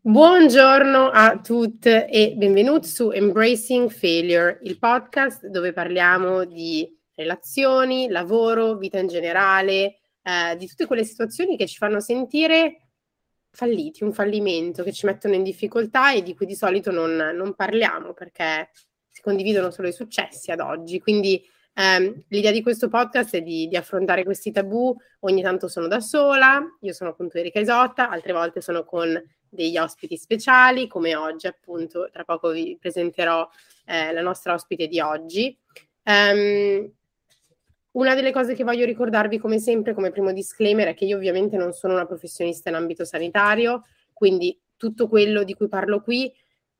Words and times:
Buongiorno 0.00 1.10
a 1.10 1.40
tutte 1.40 2.08
e 2.08 2.32
benvenuti 2.36 2.86
su 2.86 3.10
Embracing 3.10 3.90
Failure, 3.90 4.60
il 4.62 4.78
podcast 4.78 5.48
dove 5.48 5.72
parliamo 5.72 6.44
di 6.44 6.88
relazioni, 7.16 8.08
lavoro, 8.08 8.76
vita 8.76 9.00
in 9.00 9.08
generale, 9.08 9.98
eh, 10.22 10.56
di 10.56 10.68
tutte 10.68 10.86
quelle 10.86 11.02
situazioni 11.02 11.56
che 11.56 11.66
ci 11.66 11.78
fanno 11.78 11.98
sentire 11.98 12.90
falliti, 13.50 14.04
un 14.04 14.12
fallimento, 14.12 14.84
che 14.84 14.92
ci 14.92 15.04
mettono 15.04 15.34
in 15.34 15.42
difficoltà 15.42 16.12
e 16.12 16.22
di 16.22 16.32
cui 16.36 16.46
di 16.46 16.54
solito 16.54 16.92
non, 16.92 17.16
non 17.34 17.54
parliamo 17.56 18.12
perché 18.12 18.70
si 19.08 19.20
condividono 19.20 19.72
solo 19.72 19.88
i 19.88 19.92
successi 19.92 20.52
ad 20.52 20.60
oggi. 20.60 21.00
Quindi 21.00 21.44
ehm, 21.78 22.24
l'idea 22.28 22.50
di 22.50 22.62
questo 22.62 22.88
podcast 22.88 23.36
è 23.36 23.42
di, 23.42 23.68
di, 23.68 23.76
affrontare 23.76 24.24
questi 24.24 24.50
tabù. 24.50 24.94
Ogni 25.20 25.42
tanto 25.42 25.68
sono 25.68 25.86
da 25.86 26.00
sola, 26.00 26.60
io 26.80 26.92
sono 26.92 27.10
appunto 27.10 27.38
Erika 27.38 27.60
Isotta, 27.60 28.10
altre 28.10 28.32
volte 28.32 28.60
sono 28.60 28.84
con 28.84 29.20
degli 29.48 29.78
ospiti 29.78 30.16
speciali, 30.16 30.88
come 30.88 31.14
oggi 31.14 31.46
appunto, 31.46 32.08
tra 32.12 32.24
poco 32.24 32.50
vi 32.50 32.76
presenterò 32.78 33.48
eh, 33.86 34.12
la 34.12 34.20
nostra 34.20 34.54
ospite 34.54 34.88
di 34.88 35.00
oggi. 35.00 35.56
Um, 36.04 36.90
una 37.92 38.14
delle 38.14 38.32
cose 38.32 38.54
che 38.54 38.64
voglio 38.64 38.84
ricordarvi 38.84 39.38
come 39.38 39.58
sempre, 39.58 39.94
come 39.94 40.10
primo 40.10 40.32
disclaimer, 40.32 40.88
è 40.88 40.94
che 40.94 41.04
io 41.04 41.16
ovviamente 41.16 41.56
non 41.56 41.72
sono 41.72 41.94
una 41.94 42.06
professionista 42.06 42.68
in 42.68 42.74
ambito 42.74 43.04
sanitario, 43.04 43.84
quindi 44.12 44.58
tutto 44.76 45.08
quello 45.08 45.42
di 45.42 45.54
cui 45.54 45.68
parlo 45.68 46.02
qui 46.02 46.32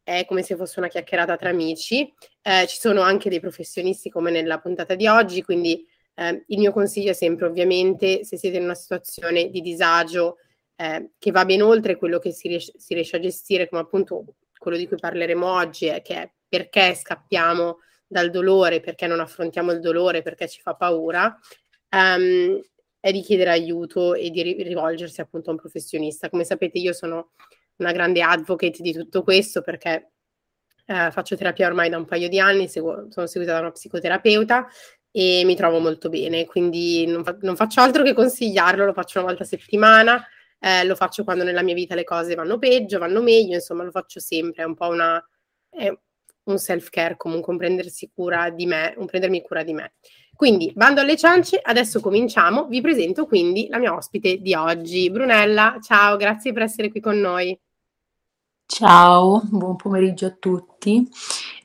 è 0.09 0.25
come 0.25 0.43
se 0.43 0.57
fosse 0.57 0.79
una 0.79 0.89
chiacchierata 0.89 1.37
tra 1.37 1.51
amici. 1.51 2.11
Eh, 2.41 2.67
ci 2.67 2.79
sono 2.79 3.03
anche 3.03 3.29
dei 3.29 3.41
professionisti 3.41 4.09
come 4.09 4.31
nella 4.31 4.59
puntata 4.59 4.95
di 4.95 5.07
oggi, 5.07 5.43
quindi 5.43 5.87
eh, 6.15 6.45
il 6.47 6.59
mio 6.59 6.73
consiglio 6.73 7.11
è 7.11 7.15
sempre 7.15 7.47
ovviamente 7.47 8.25
se 8.25 8.39
siete 8.39 8.57
in 8.57 8.65
una 8.65 8.75
situazione 8.75 9.51
di 9.51 9.61
disagio 9.61 10.39
eh, 10.77 11.11
che 11.19 11.31
va 11.31 11.45
ben 11.45 11.61
oltre 11.61 11.97
quello 11.97 12.19
che 12.19 12.33
si 12.33 12.49
riesce, 12.49 12.73
si 12.79 12.95
riesce, 12.95 13.17
a 13.17 13.21
gestire, 13.21 13.69
come 13.69 13.83
appunto 13.83 14.25
quello 14.57 14.79
di 14.79 14.89
cui 14.89 14.97
parleremo 14.97 15.47
oggi, 15.47 15.89
che 16.03 16.15
è 16.15 16.31
perché 16.49 16.95
scappiamo 16.95 17.81
dal 18.07 18.31
dolore, 18.31 18.81
perché 18.81 19.07
non 19.07 19.21
affrontiamo 19.21 19.73
il 19.73 19.81
dolore, 19.81 20.23
perché 20.23 20.49
ci 20.49 20.63
fa 20.63 20.75
paura, 20.75 21.39
um, 21.91 22.59
è 22.99 23.13
di 23.13 23.21
chiedere 23.21 23.51
aiuto 23.51 24.15
e 24.15 24.31
di 24.31 24.43
rivolgersi 24.43 25.21
appunto 25.21 25.51
a 25.51 25.53
un 25.53 25.59
professionista. 25.59 26.31
Come 26.31 26.45
sapete 26.45 26.79
io 26.79 26.95
sono 26.95 27.33
una 27.79 27.93
grande 27.93 28.23
advocate 28.23 28.83
di 28.83 28.93
tutto 28.93 29.23
questo 29.23 29.63
perché 29.63 30.13
eh, 30.87 31.11
faccio 31.11 31.37
terapia 31.37 31.67
ormai 31.67 31.91
da 31.91 31.99
un 31.99 32.05
paio 32.05 32.29
di 32.29 32.39
anni, 32.39 32.69
seguo, 32.69 33.07
sono 33.11 33.27
seguita 33.27 33.53
da 33.55 33.61
una 33.61 33.71
psicoterapeuta 33.71 34.67
e 35.11 35.43
mi 35.45 35.57
trovo 35.57 35.79
molto 35.79 36.09
bene, 36.09 36.47
quindi 36.47 37.07
non, 37.07 37.25
fa- 37.25 37.37
non 37.41 37.57
faccio 37.57 37.81
altro 37.81 38.03
che 38.03 38.15
consigliarlo, 38.15 38.85
lo 38.85 38.93
faccio 38.93 39.19
una 39.19 39.29
volta 39.29 39.43
a 39.43 39.47
settimana, 39.47 40.27
eh, 40.61 40.85
lo 40.85 40.95
faccio 40.95 41.25
quando 41.25 41.45
nella 41.45 41.63
mia 41.63 41.75
vita 41.75 41.95
le 41.95 42.05
cose 42.05 42.35
vanno 42.35 42.59
peggio, 42.59 42.99
vanno 42.99 43.23
meglio, 43.23 43.55
insomma 43.55 43.85
lo 43.85 43.91
faccio 43.91 44.21
sempre, 44.21 44.63
è 44.63 44.67
un 44.67 44.75
po' 44.75 44.89
una, 44.89 45.23
un 46.45 46.59
self-care 46.59 47.17
comunque, 47.17 47.53
un 47.53 47.59
prendersi 47.59 48.11
cura 48.13 48.51
di 48.51 48.67
me, 48.67 48.95
un 48.97 49.07
prendermi 49.07 49.43
cura 49.43 49.63
di 49.63 49.73
me. 49.73 49.95
Quindi, 50.35 50.73
bando 50.75 51.01
alle 51.01 51.17
ciance, 51.17 51.59
adesso 51.61 52.01
cominciamo. 52.01 52.67
Vi 52.67 52.81
presento 52.81 53.27
quindi 53.27 53.67
la 53.69 53.79
mia 53.79 53.95
ospite 53.95 54.39
di 54.39 54.55
oggi, 54.55 55.11
Brunella. 55.11 55.79
Ciao, 55.83 56.17
grazie 56.17 56.53
per 56.53 56.63
essere 56.63 56.91
qui 56.91 57.01
con 57.01 57.19
noi. 57.19 57.59
Ciao, 58.71 59.41
buon 59.47 59.77
pomeriggio 59.77 60.27
a 60.27 60.37
tutti. 60.39 61.09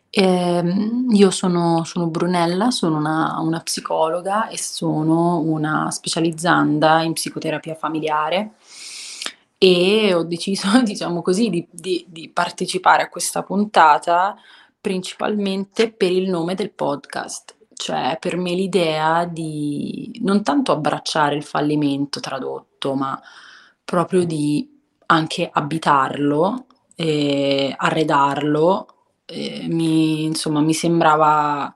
Eh, 0.09 0.63
io 1.09 1.31
sono, 1.31 1.83
sono, 1.83 2.07
Brunella, 2.07 2.71
sono 2.71 2.95
una, 2.95 3.39
una, 3.41 3.59
psicologa 3.59 4.47
e 4.47 4.57
sono 4.57 5.39
una 5.39 5.91
specializzanda 5.91 7.01
in 7.01 7.11
psicoterapia 7.11 7.75
familiare 7.75 8.53
e 9.57 10.13
ho 10.13 10.23
deciso, 10.23 10.79
diciamo 10.81 11.21
così, 11.21 11.49
di, 11.49 11.67
di, 11.69 12.05
di 12.07 12.29
partecipare 12.29 13.03
a 13.03 13.09
questa 13.09 13.43
puntata 13.43 14.37
principalmente 14.79 15.91
per 15.91 16.11
il 16.11 16.29
nome 16.29 16.55
del 16.55 16.71
podcast, 16.71 17.57
cioè 17.73 18.17
per 18.19 18.37
me 18.37 18.53
l'idea 18.53 19.25
di 19.25 20.19
non 20.23 20.41
tanto 20.41 20.71
abbracciare 20.71 21.35
il 21.35 21.43
fallimento 21.43 22.21
tradotto, 22.21 22.95
ma 22.95 23.21
proprio 23.83 24.23
di 24.23 24.71
anche 25.07 25.49
abitarlo, 25.51 26.67
eh, 26.95 27.73
arredarlo, 27.77 28.87
eh, 29.25 29.65
mi, 29.67 30.23
insomma 30.23 30.61
mi 30.61 30.73
sembrava 30.73 31.73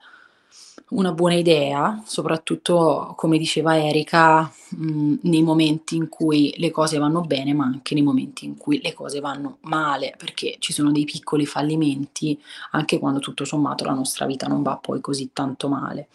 una 0.90 1.12
buona 1.12 1.36
idea, 1.36 2.02
soprattutto 2.06 3.14
come 3.18 3.38
diceva 3.38 3.78
Erika, 3.78 4.50
mh, 4.70 5.16
nei 5.24 5.42
momenti 5.42 5.98
in 5.98 6.08
cui 6.08 6.54
le 6.58 6.72
cose 6.72 6.98
vanno 6.98 7.22
bene, 7.22 7.54
ma 7.54 7.66
anche 7.66 7.94
nei 7.94 8.04
momenti 8.04 8.46
in 8.46 8.56
cui 8.58 8.82
le 8.82 8.94
cose 8.94 9.20
vanno 9.20 9.58
male, 9.62 10.14
perché 10.18 10.56
ci 10.60 10.72
sono 10.72 10.92
dei 10.92 11.04
piccoli 11.04 11.46
fallimenti 11.46 12.40
anche 12.72 13.00
quando 13.00 13.20
tutto 13.20 13.44
sommato 13.44 13.84
la 13.84 13.94
nostra 13.94 14.26
vita 14.26 14.48
non 14.48 14.62
va 14.64 14.78
poi 14.78 15.02
così 15.02 15.32
tanto 15.34 15.68
male. 15.68 16.08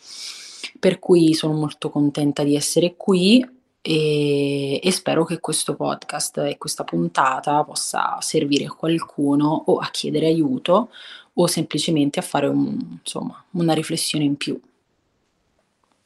Per 0.79 0.99
cui 0.99 1.35
sono 1.35 1.53
molto 1.53 1.91
contenta 1.91 2.43
di 2.43 2.57
essere 2.57 2.95
qui 2.97 3.45
e, 3.83 4.81
e 4.81 4.93
spero 4.93 5.25
che 5.25 5.41
questo 5.41 5.75
podcast 5.75 6.39
e 6.39 6.57
questa 6.57 6.85
puntata 6.85 7.65
possa 7.65 8.17
servire 8.21 8.67
a 8.67 8.73
qualcuno 8.73 9.65
o 9.67 9.79
a 9.79 9.91
chiedere 9.91 10.27
aiuto 10.27 10.91
o 11.35 11.47
semplicemente 11.47 12.21
a 12.21 12.23
fare 12.23 12.47
un, 12.47 12.79
insomma, 13.01 13.45
una 13.51 13.75
riflessione 13.75 14.25
in 14.25 14.37
più. 14.37 14.59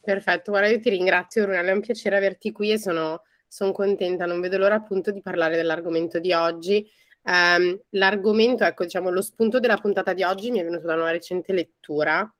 Perfetto, 0.01 0.51
guarda, 0.51 0.69
io 0.69 0.79
ti 0.79 0.89
ringrazio, 0.89 1.43
Brunella, 1.43 1.69
è 1.69 1.73
un 1.73 1.81
piacere 1.81 2.15
averti 2.15 2.51
qui 2.51 2.71
e 2.71 2.79
sono, 2.79 3.21
sono 3.47 3.71
contenta, 3.73 4.25
non 4.25 4.39
vedo 4.39 4.57
l'ora 4.57 4.75
appunto 4.75 5.11
di 5.11 5.21
parlare 5.21 5.55
dell'argomento 5.55 6.19
di 6.19 6.31
oggi. 6.33 6.89
Um, 7.23 7.77
l'argomento, 7.89 8.63
ecco, 8.63 8.85
diciamo, 8.85 9.09
lo 9.09 9.21
spunto 9.21 9.59
della 9.59 9.77
puntata 9.77 10.13
di 10.13 10.23
oggi 10.23 10.49
mi 10.49 10.59
è 10.59 10.63
venuto 10.63 10.87
da 10.87 10.95
una 10.95 11.11
recente 11.11 11.51
lettura, 11.51 12.33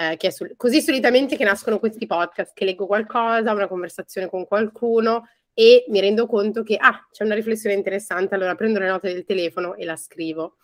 eh, 0.00 0.16
che 0.16 0.28
è 0.28 0.30
sul, 0.30 0.54
così 0.56 0.80
solitamente 0.80 1.36
che 1.36 1.44
nascono 1.44 1.78
questi 1.78 2.06
podcast, 2.06 2.54
che 2.54 2.64
leggo 2.64 2.86
qualcosa, 2.86 3.52
una 3.52 3.68
conversazione 3.68 4.30
con 4.30 4.46
qualcuno 4.46 5.28
e 5.52 5.84
mi 5.88 6.00
rendo 6.00 6.26
conto 6.26 6.62
che, 6.62 6.76
ah, 6.76 7.06
c'è 7.12 7.22
una 7.22 7.34
riflessione 7.34 7.76
interessante, 7.76 8.34
allora 8.34 8.54
prendo 8.54 8.78
le 8.78 8.88
note 8.88 9.12
del 9.12 9.26
telefono 9.26 9.74
e 9.74 9.84
la 9.84 9.96
scrivo. 9.96 10.56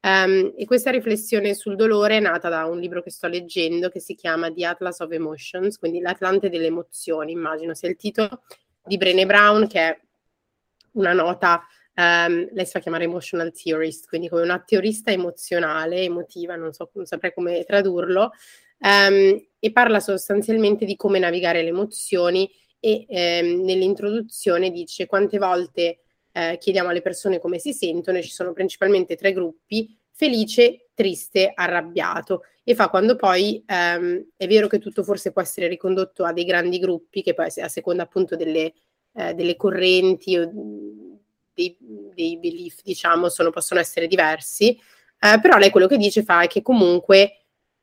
Um, 0.00 0.54
e 0.56 0.64
questa 0.64 0.90
riflessione 0.90 1.52
sul 1.52 1.76
dolore 1.76 2.16
è 2.16 2.20
nata 2.20 2.48
da 2.48 2.64
un 2.64 2.78
libro 2.78 3.02
che 3.02 3.10
sto 3.10 3.26
leggendo 3.26 3.90
che 3.90 4.00
si 4.00 4.14
chiama 4.14 4.50
The 4.50 4.64
Atlas 4.64 5.00
of 5.00 5.10
Emotions, 5.10 5.76
quindi 5.76 6.00
l'Atlante 6.00 6.48
delle 6.48 6.66
emozioni, 6.66 7.32
immagino 7.32 7.74
sia 7.74 7.90
il 7.90 7.96
titolo 7.96 8.42
di 8.84 8.96
Brené 8.96 9.26
Brown, 9.26 9.66
che 9.66 9.80
è 9.80 10.00
una 10.92 11.12
nota, 11.12 11.62
um, 11.94 12.48
lei 12.52 12.64
si 12.64 12.70
fa 12.70 12.78
chiamare 12.78 13.04
emotional 13.04 13.52
theorist, 13.52 14.08
quindi 14.08 14.30
come 14.30 14.42
una 14.42 14.62
teorista 14.64 15.10
emozionale, 15.10 16.00
emotiva, 16.00 16.56
non 16.56 16.72
so, 16.72 16.88
non 16.94 17.04
saprei 17.04 17.34
come 17.34 17.64
tradurlo, 17.64 18.32
um, 18.78 19.46
e 19.58 19.72
parla 19.72 20.00
sostanzialmente 20.00 20.84
di 20.84 20.96
come 20.96 21.18
navigare 21.18 21.62
le 21.62 21.68
emozioni 21.68 22.50
e 22.80 23.06
nell'introduzione 23.08 24.70
dice 24.70 25.06
quante 25.06 25.38
volte 25.38 25.98
eh, 26.32 26.58
chiediamo 26.58 26.88
alle 26.88 27.02
persone 27.02 27.40
come 27.40 27.58
si 27.58 27.72
sentono 27.72 28.18
e 28.18 28.22
ci 28.22 28.30
sono 28.30 28.52
principalmente 28.52 29.16
tre 29.16 29.32
gruppi, 29.32 29.98
felice, 30.12 30.88
triste, 30.94 31.50
arrabbiato. 31.54 32.42
E 32.62 32.74
fa 32.74 32.88
quando 32.88 33.16
poi 33.16 33.62
ehm, 33.66 34.26
è 34.36 34.46
vero 34.46 34.68
che 34.68 34.78
tutto 34.78 35.02
forse 35.02 35.32
può 35.32 35.42
essere 35.42 35.68
ricondotto 35.68 36.24
a 36.24 36.32
dei 36.32 36.44
grandi 36.44 36.78
gruppi 36.78 37.22
che 37.22 37.34
poi 37.34 37.46
a 37.60 37.68
seconda 37.68 38.02
appunto 38.02 38.36
delle, 38.36 38.72
eh, 39.14 39.34
delle 39.34 39.56
correnti 39.56 40.36
o 40.36 40.50
dei, 41.54 41.76
dei 42.14 42.38
belief 42.38 42.82
diciamo 42.82 43.28
sono, 43.28 43.50
possono 43.50 43.80
essere 43.80 44.06
diversi. 44.06 44.78
Eh, 45.20 45.40
però 45.40 45.56
lei 45.56 45.70
quello 45.70 45.88
che 45.88 45.96
dice 45.96 46.22
fa 46.22 46.42
è 46.42 46.46
che 46.46 46.62
comunque 46.62 47.37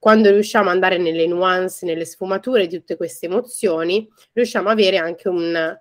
quando 0.05 0.29
riusciamo 0.29 0.67
ad 0.67 0.75
andare 0.75 0.99
nelle 0.99 1.25
nuance, 1.25 1.83
nelle 1.83 2.05
sfumature 2.05 2.67
di 2.67 2.77
tutte 2.77 2.95
queste 2.95 3.25
emozioni, 3.25 4.07
riusciamo 4.33 4.69
ad 4.69 4.77
avere 4.77 4.97
anche 4.97 5.27
un, 5.27 5.79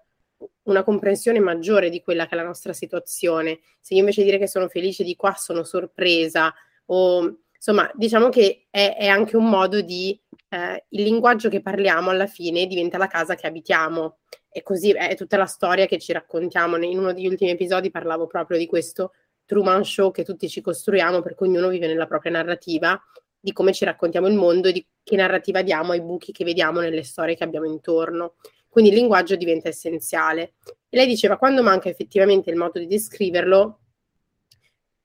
una 0.63 0.83
comprensione 0.83 1.41
maggiore 1.41 1.91
di 1.91 2.01
quella 2.01 2.25
che 2.25 2.31
è 2.31 2.37
la 2.37 2.43
nostra 2.43 2.73
situazione. 2.73 3.59
Se 3.81 3.93
io 3.93 4.01
invece 4.01 4.23
di 4.23 4.29
dire 4.29 4.39
che 4.39 4.49
sono 4.49 4.69
felice 4.69 5.05
di 5.05 5.15
qua 5.15 5.35
sono 5.35 5.63
sorpresa 5.63 6.55
o 6.87 7.41
insomma 7.55 7.91
diciamo 7.93 8.31
che 8.31 8.65
è, 8.71 8.97
è 8.99 9.09
anche 9.09 9.37
un 9.37 9.47
modo 9.47 9.83
di 9.83 10.19
eh, 10.49 10.87
il 10.89 11.03
linguaggio 11.03 11.51
che 11.51 11.61
parliamo 11.61 12.09
alla 12.09 12.27
fine 12.27 12.65
diventa 12.65 12.97
la 12.97 13.09
casa 13.09 13.35
che 13.35 13.47
abitiamo 13.47 14.21
e 14.49 14.63
così 14.63 14.93
è 14.93 15.15
tutta 15.17 15.37
la 15.37 15.45
storia 15.45 15.85
che 15.85 15.99
ci 15.99 16.15
raccontiamo. 16.15 16.79
In 16.79 16.99
uno 16.99 17.13
degli 17.13 17.27
ultimi 17.27 17.51
episodi 17.51 17.91
parlavo 17.91 18.27
proprio 18.27 18.57
di 18.57 18.65
questo 18.65 19.13
Truman 19.45 19.85
Show 19.85 20.11
che 20.13 20.25
tutti 20.25 20.49
ci 20.49 20.63
costruiamo 20.63 21.21
perché 21.21 21.45
ognuno 21.45 21.69
vive 21.69 21.87
nella 21.87 22.07
propria 22.07 22.33
narrativa 22.33 22.99
di 23.45 23.53
come 23.53 23.75
ci 23.75 23.85
raccontiamo 23.85 24.27
il 24.27 24.33
mondo 24.33 24.69
e 24.69 24.73
di 24.73 24.87
che 25.03 25.17
narrativa 25.17 25.61
diamo 25.61 25.93
ai 25.93 26.01
buchi 26.01 26.33
che 26.33 26.45
vediamo 26.45 26.81
nelle 26.81 27.03
storie 27.03 27.37
che 27.37 27.45
abbiamo 27.45 27.67
intorno. 27.67 28.37
Quindi 28.71 28.91
il 28.91 28.97
linguaggio 28.97 29.37
diventa 29.37 29.69
essenziale. 29.69 30.55
E 30.89 30.97
lei 30.97 31.07
diceva, 31.07 31.37
quando 31.37 31.63
manca 31.63 31.91
effettivamente 31.91 32.49
il 32.49 32.57
modo 32.57 32.79
di 32.79 32.87
descriverlo, 32.87 33.81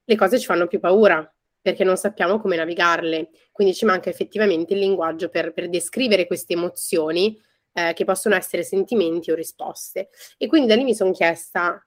le 0.06 0.16
cose 0.16 0.40
ci 0.40 0.46
fanno 0.46 0.68
più 0.68 0.80
paura, 0.80 1.30
perché 1.62 1.84
non 1.84 1.98
sappiamo 1.98 2.40
come 2.40 2.56
navigarle. 2.56 3.30
Quindi 3.52 3.74
ci 3.74 3.84
manca 3.84 4.10
effettivamente 4.10 4.74
il 4.74 4.80
linguaggio 4.80 5.28
per, 5.28 5.52
per 5.52 5.68
descrivere 5.68 6.26
queste 6.26 6.54
emozioni, 6.54 7.38
eh, 7.74 7.92
che 7.92 8.06
possono 8.06 8.36
essere 8.36 8.64
sentimenti 8.64 9.32
o 9.32 9.36
risposte. 9.36 10.12
E 10.38 10.48
quindi 10.48 10.70
da 10.70 10.76
lì 10.76 10.86
mi 10.86 10.96
sono 10.96 11.12
chiesta, 11.12 11.86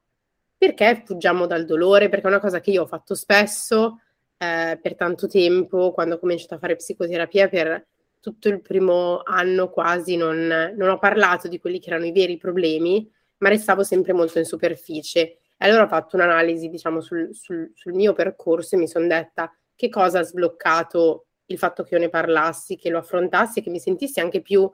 perché 0.55 1.03
fuggiamo 1.07 1.47
dal 1.47 1.65
dolore? 1.65 2.11
Perché 2.11 2.27
è 2.27 2.29
una 2.31 2.41
cosa 2.41 2.61
che 2.61 2.73
io 2.73 2.83
ho 2.83 2.87
fatto 2.87 3.15
spesso 3.15 4.01
eh, 4.43 4.77
per 4.83 4.97
tanto 4.97 5.29
tempo, 5.29 5.93
quando 5.93 6.17
ho 6.17 6.19
cominciato 6.19 6.55
a 6.55 6.59
fare 6.59 6.75
psicoterapia, 6.75 7.49
per 7.49 7.87
tutto 8.19 8.49
il 8.49 8.61
primo 8.61 9.23
anno 9.25 9.71
quasi 9.71 10.17
non, 10.17 10.73
non 10.77 10.89
ho 10.89 10.99
parlato 10.99 11.47
di 11.47 11.61
quelli 11.61 11.79
che 11.79 11.91
erano 11.91 12.07
i 12.07 12.13
veri 12.13 12.37
problemi, 12.39 13.09
ma 13.39 13.49
restavo 13.49 13.85
sempre 13.85 14.13
molto 14.13 14.41
in 14.41 14.45
superficie. 14.45 15.21
E 15.57 15.69
allora 15.69 15.85
ho 15.85 15.89
fatto 15.89 16.17
un'analisi, 16.17 16.69
diciamo, 16.69 17.01
sul, 17.01 17.29
sul, 17.33 17.71
sul 17.75 17.93
mio 17.93 18.15
percorso 18.15 18.75
e 18.75 18.79
mi 18.79 18.89
sono 18.89 19.07
detta 19.07 19.55
che 19.77 19.89
cosa 19.89 20.19
ha 20.19 20.25
sbloccato 20.25 21.27
il 21.47 21.59
fatto 21.59 21.85
che 21.85 21.95
io 21.95 22.01
ne 22.01 22.09
parlassi, 22.09 22.77
che 22.77 22.91
lo 22.91 22.99
affrontassi 22.99 23.61
e 23.61 23.63
che 23.63 23.71
mi 23.71 23.79
sentissi 23.79 24.19
anche 24.19 24.41
più 24.41 24.69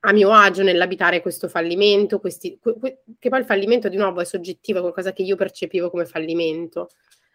a 0.00 0.12
mio 0.12 0.32
agio 0.32 0.64
nell'abitare 0.64 1.20
questo 1.20 1.46
fallimento, 1.46 2.18
questi, 2.18 2.58
que, 2.58 3.02
che 3.18 3.28
poi 3.28 3.38
il 3.38 3.44
fallimento 3.44 3.88
di 3.88 3.96
nuovo 3.96 4.20
è 4.20 4.24
soggettivo, 4.24 4.78
è 4.78 4.80
qualcosa 4.80 5.12
che 5.12 5.22
io 5.22 5.36
percepivo 5.36 5.90
come 5.90 6.06
fallimento. 6.06 6.88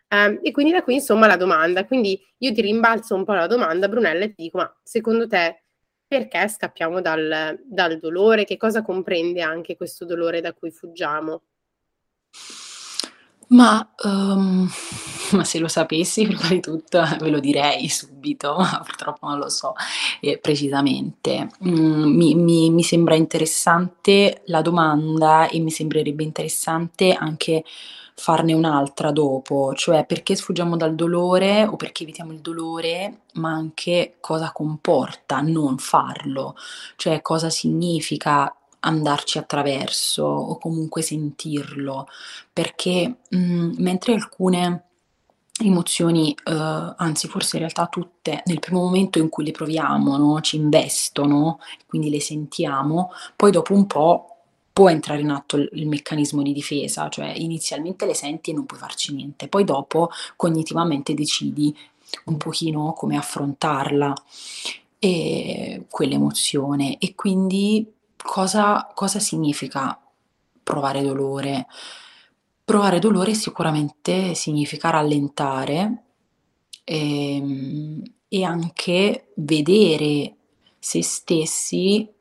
Um, 0.07 0.39
e 0.43 0.51
quindi 0.51 0.71
da 0.71 0.83
qui 0.83 0.95
insomma 0.95 1.27
la 1.27 1.37
domanda. 1.37 1.85
Quindi 1.85 2.19
io 2.39 2.53
ti 2.53 2.61
rimbalzo 2.61 3.15
un 3.15 3.25
po' 3.25 3.33
la 3.33 3.47
domanda, 3.47 3.87
Brunella, 3.87 4.25
e 4.25 4.33
ti 4.33 4.43
dico, 4.43 4.57
ma 4.57 4.75
secondo 4.83 5.27
te 5.27 5.63
perché 6.07 6.47
scappiamo 6.47 7.01
dal, 7.01 7.59
dal 7.63 7.97
dolore? 7.97 8.45
Che 8.45 8.57
cosa 8.57 8.81
comprende 8.81 9.41
anche 9.41 9.75
questo 9.75 10.05
dolore 10.05 10.41
da 10.41 10.53
cui 10.53 10.71
fuggiamo? 10.71 11.43
Ma, 13.47 13.93
um, 14.03 14.67
ma 15.33 15.43
se 15.43 15.59
lo 15.59 15.67
sapessi 15.67 16.25
prima 16.25 16.47
di 16.49 16.59
tutto 16.59 17.01
ve 17.19 17.29
lo 17.29 17.39
direi 17.39 17.89
subito, 17.89 18.55
ma 18.59 18.81
purtroppo 18.83 19.27
non 19.27 19.39
lo 19.39 19.49
so 19.49 19.73
eh, 20.21 20.37
precisamente. 20.37 21.49
Mm, 21.65 22.15
mi, 22.15 22.35
mi, 22.35 22.69
mi 22.69 22.83
sembra 22.83 23.15
interessante 23.15 24.41
la 24.45 24.61
domanda 24.61 25.47
e 25.47 25.59
mi 25.59 25.71
sembrerebbe 25.71 26.23
interessante 26.23 27.13
anche 27.13 27.63
farne 28.17 28.53
un'altra 28.53 29.11
dopo, 29.11 29.73
cioè 29.75 30.05
perché 30.05 30.35
sfuggiamo 30.35 30.77
dal 30.77 30.95
dolore 30.95 31.65
o 31.65 31.75
perché 31.75 32.03
evitiamo 32.03 32.31
il 32.31 32.39
dolore, 32.39 33.23
ma 33.33 33.51
anche 33.51 34.15
cosa 34.21 34.51
comporta 34.53 35.41
non 35.41 35.77
farlo, 35.77 36.55
cioè 36.95 37.21
cosa 37.21 37.49
significa 37.49 38.55
andarci 38.79 39.37
attraverso 39.37 40.23
o 40.23 40.57
comunque 40.57 41.01
sentirlo, 41.01 42.07
perché 42.53 43.17
mh, 43.29 43.37
mm, 43.37 43.73
mentre 43.79 44.13
alcune 44.13 44.83
emozioni, 45.63 46.31
eh, 46.43 46.93
anzi 46.97 47.27
forse 47.27 47.55
in 47.55 47.61
realtà 47.61 47.87
tutte, 47.87 48.41
nel 48.45 48.59
primo 48.59 48.81
momento 48.81 49.19
in 49.19 49.29
cui 49.29 49.45
le 49.45 49.51
proviamo, 49.51 50.17
no, 50.17 50.41
ci 50.41 50.57
investono, 50.57 51.59
quindi 51.85 52.09
le 52.09 52.19
sentiamo, 52.19 53.11
poi 53.35 53.51
dopo 53.51 53.73
un 53.73 53.87
po' 53.87 54.29
può 54.73 54.89
entrare 54.89 55.21
in 55.21 55.29
atto 55.29 55.55
il, 55.55 55.69
il, 55.73 55.87
meccanismo 55.87 56.41
di 56.41 56.51
difesa, 56.51 57.07
cioè 57.07 57.27
inizialmente 57.27 58.05
le 58.05 58.13
senti 58.13 58.51
e 58.51 58.53
non 58.53 58.65
puoi 58.65 58.79
farci 58.79 59.13
niente, 59.13 59.47
poi 59.47 59.63
dopo 59.63 60.09
cognitivamente 60.35 61.13
decidi 61.13 61.75
un 62.25 62.37
pochino 62.37 62.93
come 62.93 63.17
affrontarla 63.17 64.13
e 64.99 65.85
quell'emozione 65.89 66.97
e 66.97 67.15
quindi 67.15 67.89
cosa, 68.17 68.91
cosa 68.93 69.19
significa 69.19 69.97
provare 70.61 71.01
dolore? 71.01 71.67
Provare 72.65 72.97
dolore 72.99 73.35
sicuramente 73.35 74.33
significa 74.33 74.89
rallentare 74.89 76.03
e, 76.83 77.35
ehm, 77.35 78.03
e 78.27 78.43
anche 78.43 79.31
vedere 79.35 80.35
se 80.79 81.03
stessi 81.03 82.11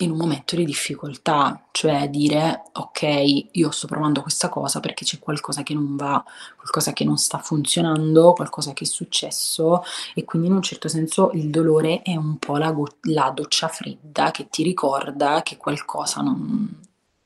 in 0.00 0.10
un 0.10 0.16
momento 0.18 0.56
di 0.56 0.64
difficoltà, 0.64 1.68
cioè 1.72 2.08
dire 2.10 2.64
ok, 2.72 3.48
io 3.52 3.70
sto 3.70 3.86
provando 3.86 4.20
questa 4.20 4.48
cosa 4.48 4.80
perché 4.80 5.04
c'è 5.04 5.18
qualcosa 5.18 5.62
che 5.62 5.72
non 5.72 5.96
va, 5.96 6.22
qualcosa 6.54 6.92
che 6.92 7.04
non 7.04 7.16
sta 7.16 7.38
funzionando, 7.38 8.32
qualcosa 8.34 8.72
che 8.74 8.84
è 8.84 8.86
successo 8.86 9.82
e 10.14 10.24
quindi 10.24 10.48
in 10.48 10.54
un 10.54 10.62
certo 10.62 10.88
senso 10.88 11.30
il 11.32 11.48
dolore 11.50 12.02
è 12.02 12.14
un 12.16 12.38
po' 12.38 12.56
la, 12.58 12.74
la 13.02 13.30
doccia 13.30 13.68
fredda 13.68 14.30
che 14.30 14.48
ti 14.48 14.62
ricorda 14.62 15.42
che 15.42 15.56
qualcosa 15.56 16.20
non, 16.20 16.80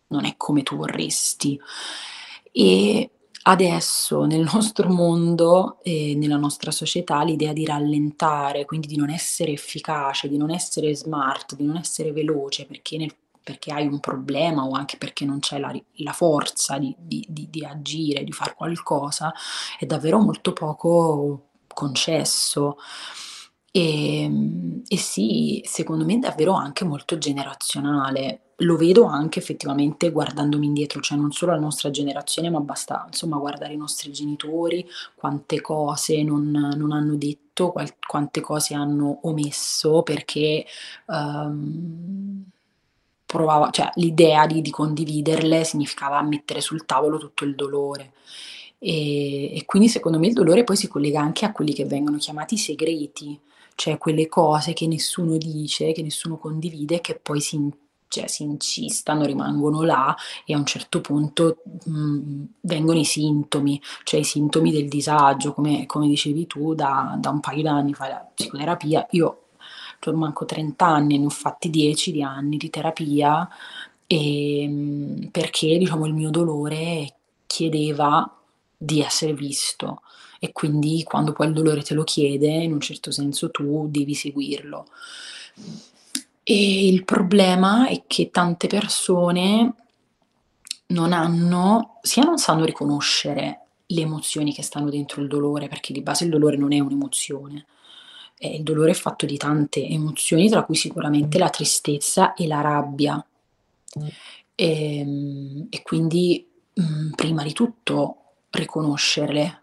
non 0.08 0.24
è 0.24 0.34
come 0.36 0.62
tu 0.62 0.76
vorresti. 0.76 1.60
E 2.52 3.10
Adesso 3.42 4.26
nel 4.26 4.46
nostro 4.52 4.90
mondo 4.90 5.78
e 5.82 6.14
nella 6.14 6.36
nostra 6.36 6.70
società 6.70 7.22
l'idea 7.22 7.54
di 7.54 7.64
rallentare, 7.64 8.66
quindi 8.66 8.86
di 8.86 8.96
non 8.96 9.08
essere 9.08 9.52
efficace, 9.52 10.28
di 10.28 10.36
non 10.36 10.50
essere 10.50 10.94
smart, 10.94 11.56
di 11.56 11.64
non 11.64 11.78
essere 11.78 12.12
veloce 12.12 12.66
perché, 12.66 12.98
nel, 12.98 13.14
perché 13.42 13.72
hai 13.72 13.86
un 13.86 13.98
problema 13.98 14.64
o 14.64 14.72
anche 14.72 14.98
perché 14.98 15.24
non 15.24 15.38
c'è 15.38 15.58
la, 15.58 15.72
la 15.94 16.12
forza 16.12 16.76
di, 16.78 16.94
di, 16.98 17.24
di, 17.30 17.48
di 17.48 17.64
agire, 17.64 18.24
di 18.24 18.32
fare 18.32 18.52
qualcosa, 18.54 19.32
è 19.78 19.86
davvero 19.86 20.18
molto 20.18 20.52
poco 20.52 21.46
concesso. 21.66 22.76
E, 23.72 24.30
e 24.86 24.96
sì, 24.98 25.62
secondo 25.64 26.04
me 26.04 26.14
è 26.14 26.18
davvero 26.18 26.52
anche 26.52 26.84
molto 26.84 27.18
generazionale 27.18 28.50
lo 28.60 28.76
vedo 28.76 29.04
anche 29.04 29.38
effettivamente 29.38 30.10
guardandomi 30.10 30.66
indietro, 30.66 31.00
cioè 31.00 31.18
non 31.18 31.32
solo 31.32 31.52
la 31.52 31.58
nostra 31.58 31.90
generazione, 31.90 32.50
ma 32.50 32.60
basta 32.60 33.04
insomma 33.06 33.38
guardare 33.38 33.72
i 33.72 33.76
nostri 33.76 34.12
genitori, 34.12 34.86
quante 35.14 35.60
cose 35.60 36.22
non, 36.22 36.50
non 36.50 36.92
hanno 36.92 37.14
detto, 37.16 37.70
qual- 37.72 37.94
quante 38.06 38.40
cose 38.40 38.74
hanno 38.74 39.20
omesso 39.22 40.02
perché 40.02 40.66
um, 41.06 42.44
provava, 43.24 43.70
cioè 43.70 43.90
l'idea 43.94 44.46
di, 44.46 44.60
di, 44.60 44.70
condividerle 44.70 45.64
significava 45.64 46.20
mettere 46.22 46.60
sul 46.60 46.84
tavolo 46.84 47.18
tutto 47.18 47.44
il 47.44 47.54
dolore. 47.54 48.12
E, 48.78 49.56
e 49.56 49.64
quindi 49.66 49.88
secondo 49.88 50.18
me 50.18 50.28
il 50.28 50.32
dolore 50.34 50.64
poi 50.64 50.76
si 50.76 50.88
collega 50.88 51.20
anche 51.20 51.44
a 51.44 51.52
quelli 51.52 51.72
che 51.72 51.84
vengono 51.84 52.16
chiamati 52.18 52.56
segreti, 52.56 53.38
cioè 53.74 53.98
quelle 53.98 54.28
cose 54.28 54.72
che 54.72 54.86
nessuno 54.86 55.36
dice, 55.36 55.92
che 55.92 56.02
nessuno 56.02 56.36
condivide, 56.38 57.00
che 57.00 57.14
poi 57.16 57.40
si 57.40 57.56
cioè, 58.10 58.26
si 58.26 58.42
incistano, 58.42 59.24
rimangono 59.24 59.82
là 59.82 60.16
e 60.44 60.52
a 60.52 60.58
un 60.58 60.66
certo 60.66 61.00
punto 61.00 61.58
mh, 61.84 61.90
mm, 61.92 62.44
vengono 62.62 62.98
i 62.98 63.04
sintomi, 63.04 63.80
cioè 64.02 64.20
i 64.20 64.24
sintomi 64.24 64.72
del 64.72 64.88
disagio, 64.88 65.52
come, 65.54 65.86
come 65.86 66.08
dicevi 66.08 66.46
tu, 66.48 66.74
da, 66.74 67.16
da, 67.18 67.30
un 67.30 67.38
paio 67.38 67.62
d'anni 67.62 67.94
fai 67.94 68.10
la 68.10 68.28
psicoterapia. 68.34 69.06
Io 69.10 69.44
cioè, 70.00 70.12
manco 70.14 70.44
30 70.44 70.84
anni, 70.84 71.18
ne 71.18 71.26
ho 71.26 71.30
fatti 71.30 71.70
10 71.70 72.10
di 72.10 72.22
anni 72.22 72.56
di 72.56 72.68
terapia 72.68 73.48
e, 74.06 74.66
mm, 74.68 75.26
perché 75.30 75.78
diciamo, 75.78 76.04
il 76.06 76.14
mio 76.14 76.30
dolore 76.30 77.14
chiedeva 77.46 78.28
di 78.76 79.00
essere 79.02 79.34
visto 79.34 80.02
e 80.42 80.52
quindi 80.52 81.02
quando 81.04 81.32
poi 81.32 81.48
il 81.48 81.52
dolore 81.52 81.82
te 81.82 81.92
lo 81.92 82.02
chiede, 82.02 82.48
in 82.48 82.72
un 82.72 82.80
certo 82.80 83.10
senso 83.10 83.50
tu 83.50 83.86
devi 83.90 84.14
seguirlo. 84.14 84.86
E 86.42 86.86
il 86.86 87.04
problema 87.04 87.88
è 87.88 88.04
che 88.06 88.30
tante 88.30 88.66
persone 88.66 89.74
non 90.86 91.12
hanno, 91.12 91.98
sia 92.00 92.22
non 92.22 92.38
sanno 92.38 92.64
riconoscere 92.64 93.66
le 93.84 94.00
emozioni 94.00 94.54
che 94.54 94.62
stanno 94.62 94.88
dentro 94.88 95.20
il 95.20 95.28
dolore, 95.28 95.68
perché 95.68 95.92
di 95.92 96.00
base 96.00 96.24
il 96.24 96.30
dolore 96.30 96.56
non 96.56 96.72
è 96.72 96.80
un'emozione. 96.80 97.66
Eh, 98.38 98.56
il 98.56 98.62
dolore 98.62 98.92
è 98.92 98.94
fatto 98.94 99.26
di 99.26 99.36
tante 99.36 99.86
emozioni, 99.86 100.48
tra 100.48 100.64
cui 100.64 100.74
sicuramente 100.74 101.36
la 101.36 101.50
tristezza 101.50 102.32
e 102.32 102.46
la 102.46 102.62
rabbia. 102.62 103.22
E, 104.54 104.98
ehm, 104.98 105.66
e 105.68 105.82
quindi, 105.82 106.48
mh, 106.72 106.82
mm, 106.82 107.10
prima 107.10 107.42
di 107.42 107.52
tutto, 107.52 108.16
riconoscerle, 108.48 109.60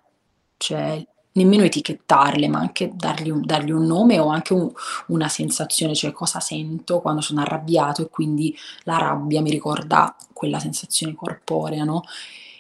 cioè 0.57 1.05
nemmeno 1.33 1.63
etichettarle, 1.63 2.47
ma 2.47 2.59
anche 2.59 2.91
dargli 2.95 3.29
un, 3.29 3.45
dargli 3.45 3.71
un 3.71 3.85
nome 3.85 4.19
o 4.19 4.27
anche 4.27 4.53
un, 4.53 4.69
una 5.07 5.29
sensazione, 5.29 5.95
cioè 5.95 6.11
cosa 6.11 6.39
sento 6.39 6.99
quando 6.99 7.21
sono 7.21 7.41
arrabbiato 7.41 8.01
e 8.01 8.09
quindi 8.09 8.55
la 8.83 8.97
rabbia 8.97 9.41
mi 9.41 9.51
ricorda 9.51 10.15
quella 10.33 10.59
sensazione 10.59 11.13
corporea, 11.13 11.83
no? 11.83 12.03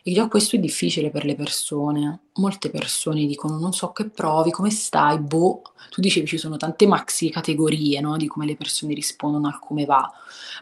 E 0.03 0.13
già 0.13 0.29
questo 0.29 0.55
è 0.55 0.59
difficile 0.59 1.09
per 1.09 1.25
le 1.25 1.35
persone. 1.35 2.27
Molte 2.35 2.69
persone 2.69 3.25
dicono 3.25 3.57
non 3.57 3.73
so 3.73 3.91
che 3.91 4.09
provi, 4.09 4.51
come 4.51 4.69
stai, 4.69 5.19
boh. 5.19 5.61
Tu 5.89 5.99
dicevi 5.99 6.25
ci 6.25 6.37
sono 6.37 6.55
tante 6.55 6.87
maxi 6.87 7.29
categorie, 7.29 7.99
no? 7.99 8.15
Di 8.15 8.27
come 8.27 8.45
le 8.45 8.55
persone 8.55 8.93
rispondono 8.93 9.47
al 9.47 9.59
come 9.59 9.83
va. 9.83 10.09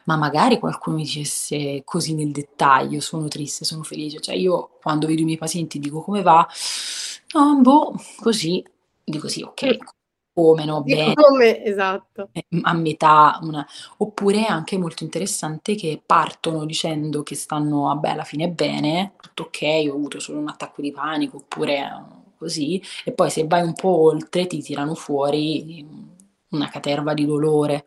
Ma 0.05 0.15
magari 0.15 0.57
qualcuno 0.57 0.95
mi 0.95 1.03
dicesse 1.03 1.83
così 1.85 2.15
nel 2.15 2.31
dettaglio, 2.31 2.99
sono 3.01 3.27
triste, 3.27 3.65
sono 3.65 3.83
felice. 3.83 4.19
Cioè 4.19 4.33
io 4.33 4.71
quando 4.81 5.05
vedo 5.05 5.21
i 5.21 5.25
miei 5.25 5.37
pazienti 5.37 5.77
dico 5.77 6.01
come 6.01 6.23
va, 6.23 6.47
No, 7.35 7.59
boh, 7.59 7.93
così, 8.21 8.63
dico 9.03 9.27
sì, 9.27 9.41
ok, 9.41 9.77
come 10.33 10.63
no, 10.63 10.81
bene, 10.83 11.13
come, 11.15 11.65
esatto. 11.65 12.29
Eh, 12.31 12.45
a 12.61 12.73
metà, 12.73 13.39
una... 13.41 13.67
oppure 13.97 14.45
è 14.45 14.49
anche 14.49 14.77
molto 14.77 15.03
interessante 15.03 15.75
che 15.75 16.01
partono 16.03 16.63
dicendo 16.63 17.23
che 17.23 17.35
stanno, 17.35 17.83
vabbè, 17.83 18.11
alla 18.11 18.23
fine 18.23 18.47
bene, 18.47 19.15
tutto 19.19 19.43
ok, 19.43 19.89
ho 19.89 19.95
avuto 19.95 20.19
solo 20.19 20.39
un 20.39 20.47
attacco 20.47 20.81
di 20.81 20.93
panico, 20.93 21.37
oppure 21.37 22.05
così, 22.37 22.81
e 23.03 23.11
poi 23.11 23.29
se 23.29 23.45
vai 23.45 23.63
un 23.63 23.73
po' 23.73 24.03
oltre 24.03 24.47
ti 24.47 24.61
tirano 24.61 24.95
fuori 24.95 25.85
una 26.51 26.69
caterva 26.69 27.13
di 27.13 27.25
dolore. 27.25 27.83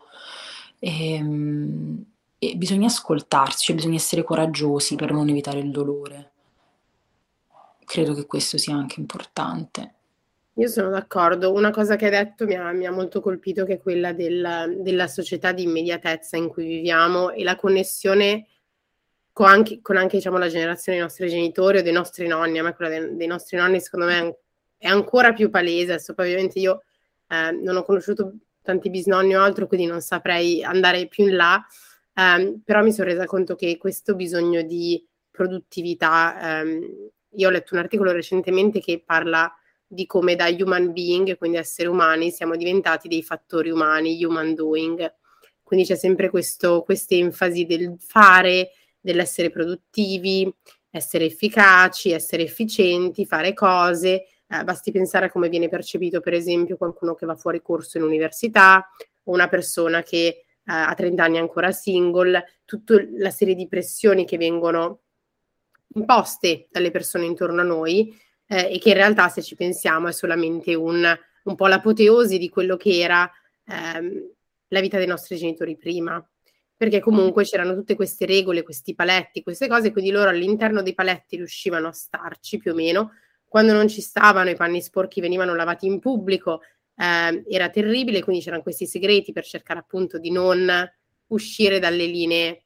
E, 0.79 1.15
ehm, 1.15 2.05
e 2.39 2.55
bisogna 2.57 2.87
ascoltarsi, 2.87 3.65
cioè 3.65 3.77
bisogna 3.77 3.97
essere 3.97 4.25
coraggiosi 4.25 4.95
per 4.95 5.11
non 5.13 5.29
evitare 5.31 5.59
il 5.59 5.71
dolore 5.71 6.33
credo 7.89 8.13
che 8.13 8.27
questo 8.27 8.59
sia 8.59 8.75
anche 8.75 9.01
importante. 9.01 9.95
Io 10.59 10.69
sono 10.69 10.91
d'accordo. 10.91 11.53
Una 11.53 11.71
cosa 11.71 11.97
che 11.97 12.05
hai 12.05 12.11
detto 12.11 12.45
mi 12.45 12.55
ha, 12.55 12.71
mi 12.73 12.85
ha 12.85 12.93
molto 12.93 13.23
colpito, 13.23 13.65
che 13.65 13.75
è 13.75 13.81
quella 13.81 14.13
del, 14.13 14.77
della 14.81 15.07
società 15.07 15.53
di 15.53 15.63
immediatezza 15.63 16.37
in 16.37 16.49
cui 16.49 16.67
viviamo 16.67 17.31
e 17.31 17.43
la 17.45 17.57
connessione 17.57 18.47
con 19.33 19.47
anche, 19.47 19.81
con 19.81 19.97
anche 19.97 20.17
diciamo, 20.17 20.37
la 20.37 20.49
generazione 20.49 20.99
dei 20.99 21.07
nostri 21.07 21.29
genitori 21.29 21.79
o 21.79 21.83
dei 21.83 21.93
nostri 21.93 22.27
nonni. 22.27 22.59
A 22.59 22.65
me 22.65 22.75
quella 22.75 22.91
dei, 22.91 23.17
dei 23.17 23.27
nostri 23.27 23.57
nonni, 23.57 23.81
secondo 23.81 24.07
me, 24.07 24.39
è 24.77 24.89
ancora 24.89 25.33
più 25.33 25.49
palese. 25.49 25.93
Adesso, 25.93 26.13
ovviamente, 26.15 26.59
io 26.59 26.83
eh, 27.29 27.53
non 27.53 27.77
ho 27.77 27.85
conosciuto 27.85 28.35
tanti 28.63 28.91
bisnonni 28.91 29.35
o 29.35 29.43
altro, 29.43 29.67
quindi 29.67 29.87
non 29.87 30.03
saprei 30.03 30.63
andare 30.63 31.07
più 31.07 31.25
in 31.25 31.37
là. 31.37 31.65
Um, 32.15 32.61
però 32.65 32.83
mi 32.83 32.93
sono 32.93 33.09
resa 33.09 33.27
conto 33.27 33.55
che 33.55 33.79
questo 33.79 34.17
bisogno 34.17 34.63
di 34.63 35.03
produttività, 35.31 36.63
um, 36.65 37.11
io 37.31 37.49
ho 37.49 37.51
letto 37.51 37.75
un 37.75 37.81
articolo 37.81 38.13
recentemente 38.13 38.81
che 38.81 39.03
parla 39.05 39.53
di 39.87 40.07
come 40.07 40.37
da 40.37 40.49
human 40.49 40.93
being, 40.93 41.37
quindi 41.39 41.57
esseri 41.57 41.89
umani, 41.89 42.31
siamo 42.31 42.57
diventati 42.57 43.09
dei 43.09 43.23
fattori 43.23 43.71
umani, 43.71 44.23
human 44.23 44.55
doing. 44.55 45.15
Quindi 45.63 45.87
c'è 45.87 45.97
sempre 45.97 46.31
questa 46.31 46.85
enfasi 47.09 47.65
del 47.65 47.97
fare, 47.99 48.71
dell'essere 49.01 49.51
produttivi, 49.51 50.51
essere 50.91 51.27
efficaci, 51.27 52.11
essere 52.11 52.43
efficienti, 52.43 53.27
fare 53.27 53.55
cose. 53.55 54.27
Eh, 54.47 54.65
basti 54.65 54.93
pensare 54.93 55.27
a 55.27 55.31
come 55.31 55.49
viene 55.49 55.69
percepito, 55.69 56.21
per 56.21 56.33
esempio, 56.33 56.77
qualcuno 56.77 57.15
che 57.15 57.27
va 57.27 57.37
fuori 57.37 57.61
corso 57.61 57.99
in 57.99 58.05
università 58.05 58.87
o 59.25 59.33
una 59.33 59.49
persona 59.49 60.03
che 60.03 60.19
eh, 60.19 60.45
a 60.65 60.95
30 60.95 61.23
anni 61.23 61.39
ancora 61.39 61.73
single, 61.73 62.45
tutta 62.65 62.95
la 63.17 63.31
serie 63.31 63.55
di 63.55 63.69
pressioni 63.69 64.25
che 64.25 64.39
vengono 64.39 65.01
imposte 65.95 66.69
dalle 66.71 66.91
persone 66.91 67.25
intorno 67.25 67.61
a 67.61 67.65
noi 67.65 68.15
eh, 68.47 68.75
e 68.75 68.79
che 68.79 68.91
in 68.91 68.95
realtà 68.95 69.29
se 69.29 69.43
ci 69.43 69.55
pensiamo 69.55 70.09
è 70.09 70.13
solamente 70.13 70.75
un, 70.75 71.05
un 71.45 71.55
po' 71.55 71.67
l'apoteosi 71.67 72.39
di 72.39 72.49
quello 72.49 72.77
che 72.77 72.99
era 72.99 73.31
ehm, 73.65 74.31
la 74.69 74.81
vita 74.81 74.99
dei 74.99 75.07
nostri 75.07 75.37
genitori 75.37 75.77
prima. 75.77 76.25
Perché 76.77 77.01
comunque 77.01 77.43
c'erano 77.43 77.75
tutte 77.75 77.97
queste 77.97 78.25
regole, 78.25 78.63
questi 78.63 78.95
paletti, 78.95 79.43
queste 79.43 79.67
cose, 79.67 79.91
quindi 79.91 80.13
loro 80.13 80.31
all'interno 80.31 80.81
dei 80.81 80.95
paletti 80.95 81.35
riuscivano 81.35 81.89
a 81.89 81.93
starci 81.93 82.59
più 82.59 82.71
o 82.71 82.75
meno. 82.75 83.15
Quando 83.49 83.73
non 83.73 83.89
ci 83.89 84.01
stavano, 84.01 84.51
i 84.51 84.55
panni 84.55 84.81
sporchi 84.81 85.21
venivano 85.21 85.57
lavati 85.57 85.87
in 85.87 85.99
pubblico, 85.99 86.61
eh, 86.95 87.43
era 87.49 87.69
terribile, 87.69 88.23
quindi 88.23 88.43
c'erano 88.43 88.63
questi 88.63 88.87
segreti 88.87 89.33
per 89.33 89.45
cercare 89.45 89.81
appunto 89.81 90.19
di 90.19 90.31
non 90.31 90.71
uscire 91.29 91.81
dalle 91.81 92.07
linee 92.07 92.65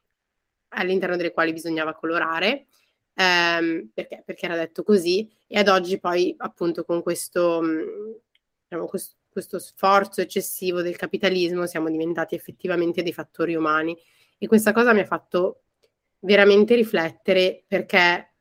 all'interno 0.74 1.16
delle 1.16 1.32
quali 1.32 1.54
bisognava 1.54 1.94
colorare 1.94 2.66
ehm, 3.14 3.90
perché, 3.92 4.22
perché, 4.24 4.46
era 4.46 4.56
detto 4.56 4.82
così, 4.82 5.30
e 5.46 5.58
ad 5.58 5.68
oggi 5.68 5.98
poi 5.98 6.34
appunto 6.38 6.84
con 6.84 7.02
questo, 7.02 7.60
mm, 7.62 7.78
diciamo, 8.68 8.86
questo, 8.86 9.14
questo 9.28 9.58
sforzo 9.58 10.20
eccessivo 10.20 10.82
del 10.82 10.96
capitalismo 10.96 11.66
siamo 11.66 11.90
diventati 11.90 12.34
effettivamente 12.34 13.02
dei 13.02 13.12
fattori 13.12 13.54
umani. 13.54 13.96
E 14.38 14.46
questa 14.46 14.72
cosa 14.72 14.92
mi 14.92 15.00
ha 15.00 15.06
fatto 15.06 15.62
veramente 16.20 16.74
riflettere 16.74 17.64
perché 17.66 18.32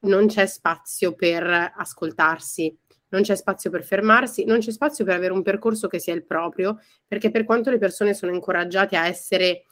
non 0.00 0.26
c'è 0.26 0.46
spazio 0.46 1.14
per 1.14 1.72
ascoltarsi, 1.76 2.76
non 3.08 3.22
c'è 3.22 3.36
spazio 3.36 3.70
per 3.70 3.84
fermarsi, 3.84 4.44
non 4.44 4.58
c'è 4.58 4.70
spazio 4.70 5.04
per 5.04 5.14
avere 5.14 5.32
un 5.32 5.42
percorso 5.42 5.86
che 5.88 5.98
sia 5.98 6.14
il 6.14 6.24
proprio, 6.24 6.80
perché 7.06 7.30
per 7.30 7.44
quanto 7.44 7.70
le 7.70 7.78
persone 7.78 8.12
sono 8.12 8.34
incoraggiate 8.34 8.96
a 8.96 9.06
essere 9.06 9.64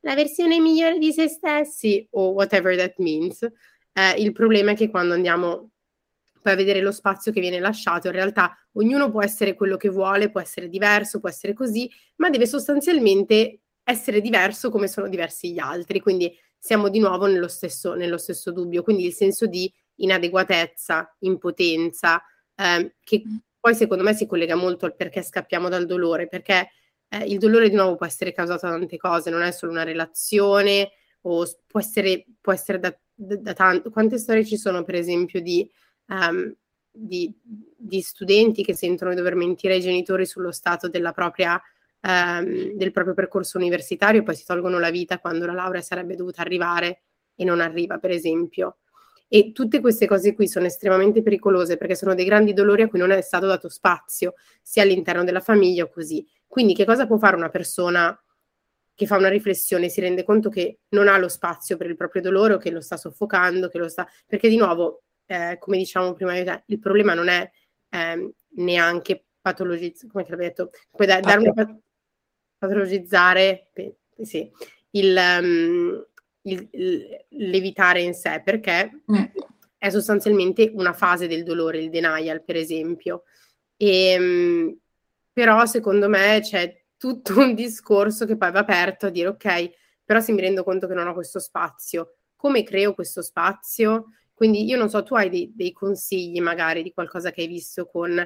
la 0.00 0.14
versione 0.14 0.58
migliore 0.60 0.98
di 0.98 1.12
se 1.12 1.28
stessi 1.28 2.06
o 2.12 2.30
whatever 2.30 2.76
that 2.76 2.94
means. 2.98 3.42
Eh, 3.92 4.20
il 4.20 4.32
problema 4.32 4.72
è 4.72 4.74
che 4.74 4.88
quando 4.88 5.14
andiamo 5.14 5.70
poi 6.42 6.52
a 6.52 6.56
vedere 6.56 6.80
lo 6.80 6.92
spazio 6.92 7.32
che 7.32 7.40
viene 7.40 7.60
lasciato, 7.60 8.06
in 8.06 8.14
realtà 8.14 8.56
ognuno 8.72 9.10
può 9.10 9.22
essere 9.22 9.54
quello 9.54 9.76
che 9.76 9.90
vuole, 9.90 10.30
può 10.30 10.40
essere 10.40 10.68
diverso, 10.68 11.20
può 11.20 11.28
essere 11.28 11.52
così, 11.52 11.90
ma 12.16 12.30
deve 12.30 12.46
sostanzialmente 12.46 13.60
essere 13.82 14.20
diverso 14.20 14.70
come 14.70 14.88
sono 14.88 15.08
diversi 15.08 15.52
gli 15.52 15.58
altri. 15.58 16.00
Quindi 16.00 16.34
siamo 16.58 16.88
di 16.88 16.98
nuovo 16.98 17.26
nello 17.26 17.48
stesso, 17.48 17.94
nello 17.94 18.16
stesso 18.16 18.52
dubbio. 18.52 18.82
Quindi 18.82 19.04
il 19.04 19.12
senso 19.12 19.46
di 19.46 19.70
inadeguatezza, 19.96 21.16
impotenza, 21.20 22.22
eh, 22.54 22.94
che 23.02 23.22
poi 23.58 23.74
secondo 23.74 24.02
me 24.02 24.14
si 24.14 24.26
collega 24.26 24.54
molto 24.54 24.86
al 24.86 24.96
perché 24.96 25.22
scappiamo 25.22 25.68
dal 25.68 25.84
dolore, 25.84 26.26
perché 26.26 26.70
eh, 27.10 27.24
il 27.24 27.38
dolore 27.38 27.68
di 27.68 27.74
nuovo 27.74 27.96
può 27.96 28.06
essere 28.06 28.32
causato 28.32 28.66
da 28.66 28.72
tante 28.72 28.96
cose, 28.96 29.30
non 29.30 29.42
è 29.42 29.50
solo 29.50 29.72
una 29.72 29.82
relazione 29.82 30.92
o 31.22 31.44
può 31.66 31.80
essere, 31.80 32.24
può 32.40 32.52
essere 32.52 32.78
da, 32.78 32.96
da, 33.12 33.36
da 33.36 33.52
tanto. 33.52 33.90
Quante 33.90 34.16
storie 34.16 34.44
ci 34.44 34.56
sono, 34.56 34.84
per 34.84 34.94
esempio, 34.94 35.40
di, 35.40 35.68
um, 36.06 36.54
di, 36.90 37.34
di, 37.44 38.00
studenti 38.00 38.62
che 38.62 38.74
sentono 38.74 39.10
di 39.10 39.16
dover 39.16 39.34
mentire 39.34 39.74
ai 39.74 39.80
genitori 39.80 40.24
sullo 40.24 40.52
stato 40.52 40.88
propria, 41.12 41.60
um, 42.02 42.72
del 42.74 42.92
proprio 42.92 43.14
percorso 43.14 43.58
universitario 43.58 44.20
e 44.20 44.24
poi 44.24 44.36
si 44.36 44.44
tolgono 44.44 44.78
la 44.78 44.90
vita 44.90 45.18
quando 45.18 45.46
la 45.46 45.52
laurea 45.52 45.82
sarebbe 45.82 46.14
dovuta 46.14 46.42
arrivare 46.42 47.02
e 47.34 47.44
non 47.44 47.60
arriva, 47.60 47.98
per 47.98 48.12
esempio. 48.12 48.78
E 49.26 49.52
tutte 49.52 49.80
queste 49.80 50.06
cose 50.06 50.34
qui 50.34 50.48
sono 50.48 50.66
estremamente 50.66 51.22
pericolose 51.22 51.76
perché 51.76 51.94
sono 51.94 52.14
dei 52.14 52.24
grandi 52.24 52.52
dolori 52.52 52.82
a 52.82 52.88
cui 52.88 52.98
non 52.98 53.10
è 53.10 53.20
stato 53.20 53.46
dato 53.46 53.68
spazio, 53.68 54.34
sia 54.62 54.82
all'interno 54.82 55.24
della 55.24 55.40
famiglia 55.40 55.84
o 55.84 55.88
così. 55.88 56.26
Quindi 56.50 56.74
che 56.74 56.84
cosa 56.84 57.06
può 57.06 57.16
fare 57.16 57.36
una 57.36 57.48
persona 57.48 58.20
che 58.92 59.06
fa 59.06 59.16
una 59.16 59.28
riflessione, 59.28 59.88
si 59.88 60.00
rende 60.00 60.24
conto 60.24 60.48
che 60.48 60.80
non 60.88 61.06
ha 61.06 61.16
lo 61.16 61.28
spazio 61.28 61.76
per 61.76 61.88
il 61.88 61.94
proprio 61.94 62.20
dolore 62.20 62.54
o 62.54 62.58
che 62.58 62.72
lo 62.72 62.80
sta 62.80 62.96
soffocando, 62.96 63.68
che 63.68 63.78
lo 63.78 63.88
sta... 63.88 64.04
perché 64.26 64.48
di 64.48 64.56
nuovo, 64.56 65.04
eh, 65.26 65.58
come 65.60 65.76
diciamo 65.76 66.12
prima, 66.12 66.36
il 66.36 66.78
problema 66.80 67.14
non 67.14 67.28
è 67.28 67.48
eh, 67.90 68.34
neanche 68.56 69.26
patologizzare, 69.40 70.10
come 70.10 70.24
ti 70.24 70.32
avevo 70.32 70.48
detto, 70.48 70.70
puoi 70.90 71.06
da- 71.06 71.20
darmi 71.20 71.54
pat- 71.54 71.78
patologizzare, 72.58 73.70
sì, 74.20 74.50
il, 74.90 75.16
um, 75.40 76.04
il, 76.42 76.68
il, 76.72 77.26
l'evitare 77.28 78.02
in 78.02 78.12
sé, 78.12 78.42
perché 78.44 79.02
mm. 79.10 79.24
è 79.78 79.88
sostanzialmente 79.88 80.68
una 80.74 80.94
fase 80.94 81.28
del 81.28 81.44
dolore, 81.44 81.78
il 81.78 81.90
denial, 81.90 82.42
per 82.42 82.56
esempio. 82.56 83.22
E, 83.76 84.16
um, 84.18 84.78
però 85.40 85.64
secondo 85.64 86.06
me 86.06 86.40
c'è 86.42 86.84
tutto 86.98 87.38
un 87.40 87.54
discorso 87.54 88.26
che 88.26 88.36
poi 88.36 88.50
va 88.50 88.58
aperto 88.58 89.06
a 89.06 89.08
dire 89.08 89.28
ok, 89.28 89.70
però 90.04 90.20
se 90.20 90.32
mi 90.32 90.42
rendo 90.42 90.62
conto 90.62 90.86
che 90.86 90.92
non 90.92 91.06
ho 91.06 91.14
questo 91.14 91.38
spazio, 91.38 92.16
come 92.36 92.62
creo 92.62 92.92
questo 92.92 93.22
spazio? 93.22 94.10
Quindi 94.34 94.66
io 94.66 94.76
non 94.76 94.90
so, 94.90 95.02
tu 95.02 95.14
hai 95.14 95.30
dei, 95.30 95.50
dei 95.54 95.72
consigli 95.72 96.42
magari 96.42 96.82
di 96.82 96.92
qualcosa 96.92 97.30
che 97.30 97.40
hai 97.40 97.46
visto 97.46 97.86
con, 97.86 98.22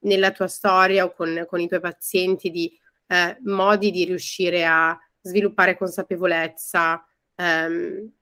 nella 0.00 0.32
tua 0.32 0.48
storia 0.48 1.06
o 1.06 1.14
con, 1.14 1.46
con 1.48 1.60
i 1.60 1.66
tuoi 1.66 1.80
pazienti 1.80 2.50
di 2.50 2.70
eh, 3.06 3.38
modi 3.44 3.90
di 3.90 4.04
riuscire 4.04 4.66
a 4.66 4.98
sviluppare 5.22 5.78
consapevolezza? 5.78 7.02
Ehm. 7.36 8.12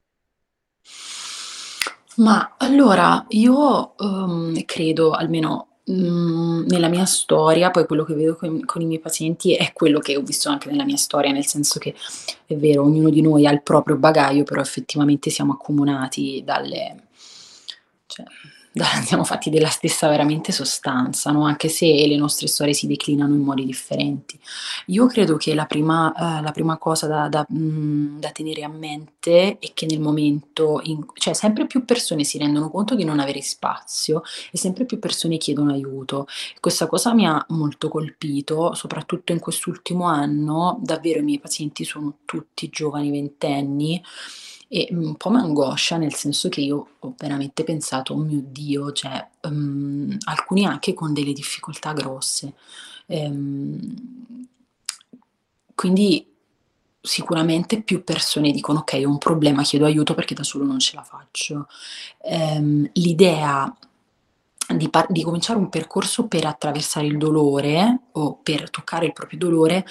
Ma 2.19 2.55
allora 2.57 3.25
io 3.31 3.95
um, 3.97 4.65
credo, 4.65 5.11
almeno 5.11 5.68
Mhmm, 5.89 6.67
nella 6.67 6.89
mia 6.89 7.07
storia, 7.07 7.71
poi 7.71 7.87
quello 7.87 8.05
che 8.05 8.13
vedo 8.15 8.37
con 8.37 8.63
con 8.67 8.83
i 8.83 8.85
miei 8.85 9.01
pazienti 9.01 9.55
è 9.55 9.73
quello 9.73 10.01
che 10.01 10.17
ho 10.17 10.23
visto 10.23 10.51
anche 10.51 10.69
nella 10.71 10.85
mia 10.85 10.97
storia, 10.99 11.33
nel 11.33 11.47
senso 11.47 11.79
che 11.79 11.95
è 12.47 12.55
vero, 12.57 12.83
ognuno 12.85 13.09
di 13.09 13.23
noi 13.23 13.47
ha 13.47 13.51
il 13.53 13.63
proprio 13.63 13.97
bagaglio, 13.97 14.45
però 14.45 14.61
effettivamente 14.61 15.31
siamo 15.31 15.53
accomunati 15.55 16.43
dalle 16.45 17.05
cioè 18.07 18.27
siamo 19.05 19.25
fatti 19.25 19.51
della 19.51 19.69
stessa 19.69 20.09
veramente 20.09 20.53
sostanza, 20.53 21.31
no? 21.31 21.45
anche 21.45 21.69
se 21.69 21.87
le 21.87 22.17
nostre 22.17 22.47
storie 22.47 22.75
si 22.75 22.87
declinano 22.87 23.35
in 23.35 23.41
modi 23.41 23.65
differenti. 23.65 24.39
Io 24.87 25.07
credo 25.07 25.37
che 25.37 25.55
la 25.55 25.67
prima, 25.67 26.13
uh, 26.15 26.43
la 26.43 26.53
prima 26.53 26.79
cosa 26.79 27.07
da, 27.07 27.29
da, 27.29 27.47
mh, 27.49 27.59
mm, 27.59 28.19
da, 28.19 28.31
tenere 28.31 28.65
a 28.65 28.69
mente 28.69 29.59
è 29.59 29.73
che 29.75 29.87
nel 29.87 30.01
momento, 30.01 30.81
in, 30.85 31.05
cioè 31.15 31.35
sempre 31.35 31.67
più 31.67 31.85
persone 31.85 32.25
si 32.25 32.39
rendono 32.39 32.71
conto 32.71 32.95
di 32.95 33.05
non 33.05 33.19
avere 33.21 33.43
spazio 33.43 34.23
e 34.51 34.59
sempre 34.59 34.85
più 34.85 34.99
persone 34.99 35.37
chiedono 35.39 35.73
aiuto. 35.73 36.27
Questa 36.61 36.87
cosa 36.87 37.15
mi 37.15 37.27
ha 37.27 37.45
molto 37.49 37.89
colpito, 37.89 38.75
soprattutto 38.75 39.33
in 39.33 39.41
quest'ultimo 39.41 40.07
anno, 40.07 40.79
davvero 40.83 41.21
i 41.21 41.25
miei 41.25 41.39
pazienti 41.39 41.85
sono 41.85 42.19
tutti 42.25 42.69
giovani 42.69 43.11
ventenni 43.11 44.03
e 44.69 44.89
mm, 44.93 45.03
un 45.03 45.17
po' 45.17 45.31
mi 45.31 45.39
angoscia, 45.39 45.97
nel 45.97 46.15
senso 46.15 46.49
che 46.49 46.61
io 46.61 46.89
ho 46.99 47.15
veramente 47.19 47.65
pensato: 47.65 48.15
"Oh 48.15 48.19
mio 48.19 48.41
Dio", 48.45 48.93
cioè, 48.93 49.27
mhmm, 49.49 50.17
alcuni 50.27 50.67
anche 50.67 50.95
con 50.95 51.13
delle 51.15 51.33
difficoltà 51.33 51.93
grosse. 51.93 52.55
Ehm, 53.07 54.47
quindi 55.75 56.27
sicuramente 57.01 57.83
più 57.83 58.05
persone 58.05 58.51
dicono: 58.51 58.81
"Okay, 58.81 59.05
ho 59.05 59.09
un 59.11 59.19
problema, 59.19 59.63
chiedo 59.63 59.85
aiuto 59.87 60.15
perché 60.15 60.35
da 60.35 60.43
solo 60.43 60.65
non 60.65 60.79
ce 60.79 60.97
la 60.97 61.03
faccio". 61.03 61.69
Ehm, 62.23 62.91
l'idea 62.95 63.73
di 64.77 64.91
par 64.91 65.07
di 65.11 65.23
cominciare 65.23 65.59
un 65.59 65.71
percorso 65.71 66.27
per 66.27 66.45
attraversare 66.45 67.07
il 67.07 67.17
dolore 67.17 68.01
o 68.13 68.39
per 68.43 68.69
toccare 68.71 69.07
il 69.07 69.13
proprio 69.15 69.39
dolore, 69.39 69.87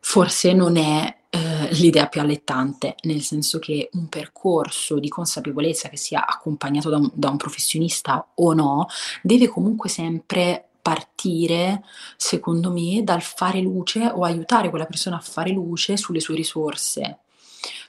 forse 0.00 0.52
non 0.52 0.76
è 0.76 1.16
eh, 1.34 1.68
l'idea 1.76 2.08
più 2.08 2.20
allettante, 2.20 2.94
nel 3.04 3.22
senso 3.22 3.58
che 3.58 3.88
un 3.92 4.08
percorso 4.08 4.98
di 4.98 5.08
consapevolezza 5.08 5.88
che 5.88 5.96
sia 5.96 6.26
accompagnato 6.26 6.90
da 6.90 6.98
un, 6.98 7.10
da 7.14 7.30
un 7.30 7.38
professionista 7.38 8.32
o 8.34 8.52
no, 8.52 8.86
deve 9.22 9.48
comunque 9.48 9.88
sempre 9.88 10.68
partire, 10.82 11.84
secondo 12.18 12.70
me, 12.70 13.02
dal 13.02 13.22
fare 13.22 13.60
luce 13.60 14.04
o 14.12 14.24
aiutare 14.24 14.68
quella 14.68 14.84
persona 14.84 15.16
a 15.16 15.20
fare 15.20 15.52
luce 15.52 15.96
sulle 15.96 16.20
sue 16.20 16.34
risorse. 16.34 17.20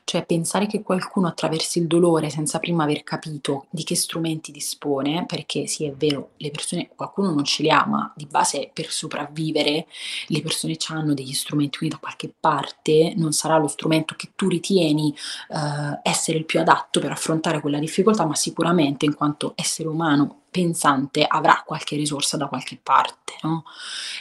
Cioè 0.03 0.25
pensare 0.25 0.67
che 0.67 0.81
qualcuno 0.81 1.27
attraversi 1.27 1.79
il 1.79 1.87
dolore 1.87 2.29
senza 2.29 2.59
prima 2.59 2.83
aver 2.83 3.03
capito 3.03 3.65
di 3.69 3.83
che 3.83 3.95
strumenti 3.95 4.51
dispone, 4.51 5.25
perché 5.25 5.67
sì 5.67 5.85
è 5.85 5.93
vero, 5.93 6.31
le 6.37 6.51
persone, 6.51 6.89
qualcuno 6.95 7.31
non 7.31 7.43
ce 7.43 7.63
li 7.63 7.69
ha, 7.69 7.85
ma 7.85 8.11
di 8.15 8.25
base 8.25 8.69
per 8.73 8.89
sopravvivere 8.91 9.87
le 10.27 10.41
persone 10.41 10.77
hanno 10.89 11.13
degli 11.13 11.33
strumenti, 11.33 11.77
quindi 11.77 11.95
da 11.95 12.01
qualche 12.01 12.33
parte 12.37 13.13
non 13.15 13.31
sarà 13.31 13.57
lo 13.57 13.67
strumento 13.67 14.15
che 14.15 14.31
tu 14.35 14.47
ritieni 14.47 15.15
eh, 15.49 15.99
essere 16.03 16.37
il 16.37 16.45
più 16.45 16.59
adatto 16.59 16.99
per 16.99 17.11
affrontare 17.11 17.61
quella 17.61 17.79
difficoltà, 17.79 18.25
ma 18.25 18.35
sicuramente 18.35 19.05
in 19.05 19.15
quanto 19.15 19.53
essere 19.55 19.87
umano 19.87 20.41
pensante 20.53 21.25
avrà 21.25 21.63
qualche 21.65 21.95
risorsa 21.95 22.37
da 22.37 22.47
qualche 22.47 22.79
parte, 22.81 23.33
no? 23.41 23.63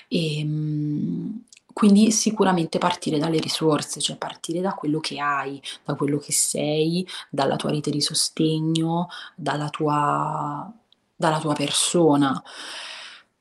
E, 0.09 0.39
ehm, 0.39 1.45
quindi 1.73 2.11
sicuramente 2.11 2.79
partire 2.79 3.19
dalle 3.19 3.39
risorse, 3.39 4.01
cioè 4.01 4.17
partire 4.17 4.61
da 4.61 4.75
quello 4.75 5.01
che 5.01 5.19
hai, 5.19 5.61
da 5.85 5.95
quello 5.95 6.19
che 6.19 6.33
sei, 6.33 7.07
dalla 7.31 7.57
tua 7.57 7.71
rete 7.71 7.91
di 7.91 8.01
sostegno, 8.01 9.09
dalla 9.35 9.69
tua, 9.69 10.73
dalla 11.15 11.39
tua 11.41 11.55
persona. 11.55 12.43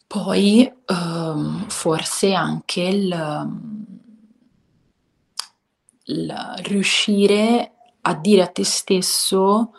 Poi 0.07 0.71
um, 0.88 1.67
forse 1.67 2.33
anche 2.33 2.81
il, 2.81 3.50
il 6.03 6.53
riuscire 6.63 7.71
a 8.01 8.13
dire 8.15 8.41
a 8.41 8.47
te 8.47 8.65
stesso 8.65 9.71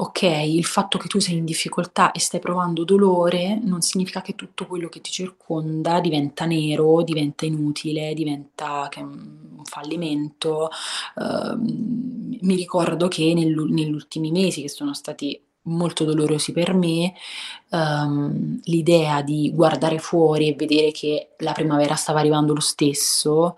ok, 0.00 0.22
il 0.22 0.64
fatto 0.64 0.96
che 0.96 1.08
tu 1.08 1.18
sei 1.18 1.38
in 1.38 1.44
difficoltà 1.44 2.12
e 2.12 2.20
stai 2.20 2.38
provando 2.38 2.84
dolore 2.84 3.58
non 3.60 3.80
significa 3.80 4.22
che 4.22 4.36
tutto 4.36 4.66
quello 4.66 4.88
che 4.88 5.00
ti 5.00 5.10
circonda 5.10 5.98
diventa 5.98 6.44
nero, 6.44 7.02
diventa 7.02 7.46
inutile, 7.46 8.14
diventa 8.14 8.88
un 8.98 9.64
fallimento. 9.64 10.70
Uh, 11.16 11.56
mi 12.40 12.54
ricordo 12.54 13.08
che 13.08 13.34
nel, 13.34 13.52
negli 13.52 13.92
ultimi 13.92 14.30
mesi, 14.30 14.62
che 14.62 14.68
sono 14.68 14.94
stati 14.94 15.40
molto 15.62 16.04
dolorosi 16.04 16.52
per 16.52 16.74
me, 16.74 17.14
um, 17.70 18.60
l'idea 18.64 19.22
di 19.22 19.50
guardare 19.52 19.98
fuori 19.98 20.48
e 20.48 20.54
vedere 20.54 20.92
che 20.92 21.30
la 21.38 21.52
primavera 21.52 21.96
stava 21.96 22.20
arrivando 22.20 22.54
lo 22.54 22.60
stesso, 22.60 23.56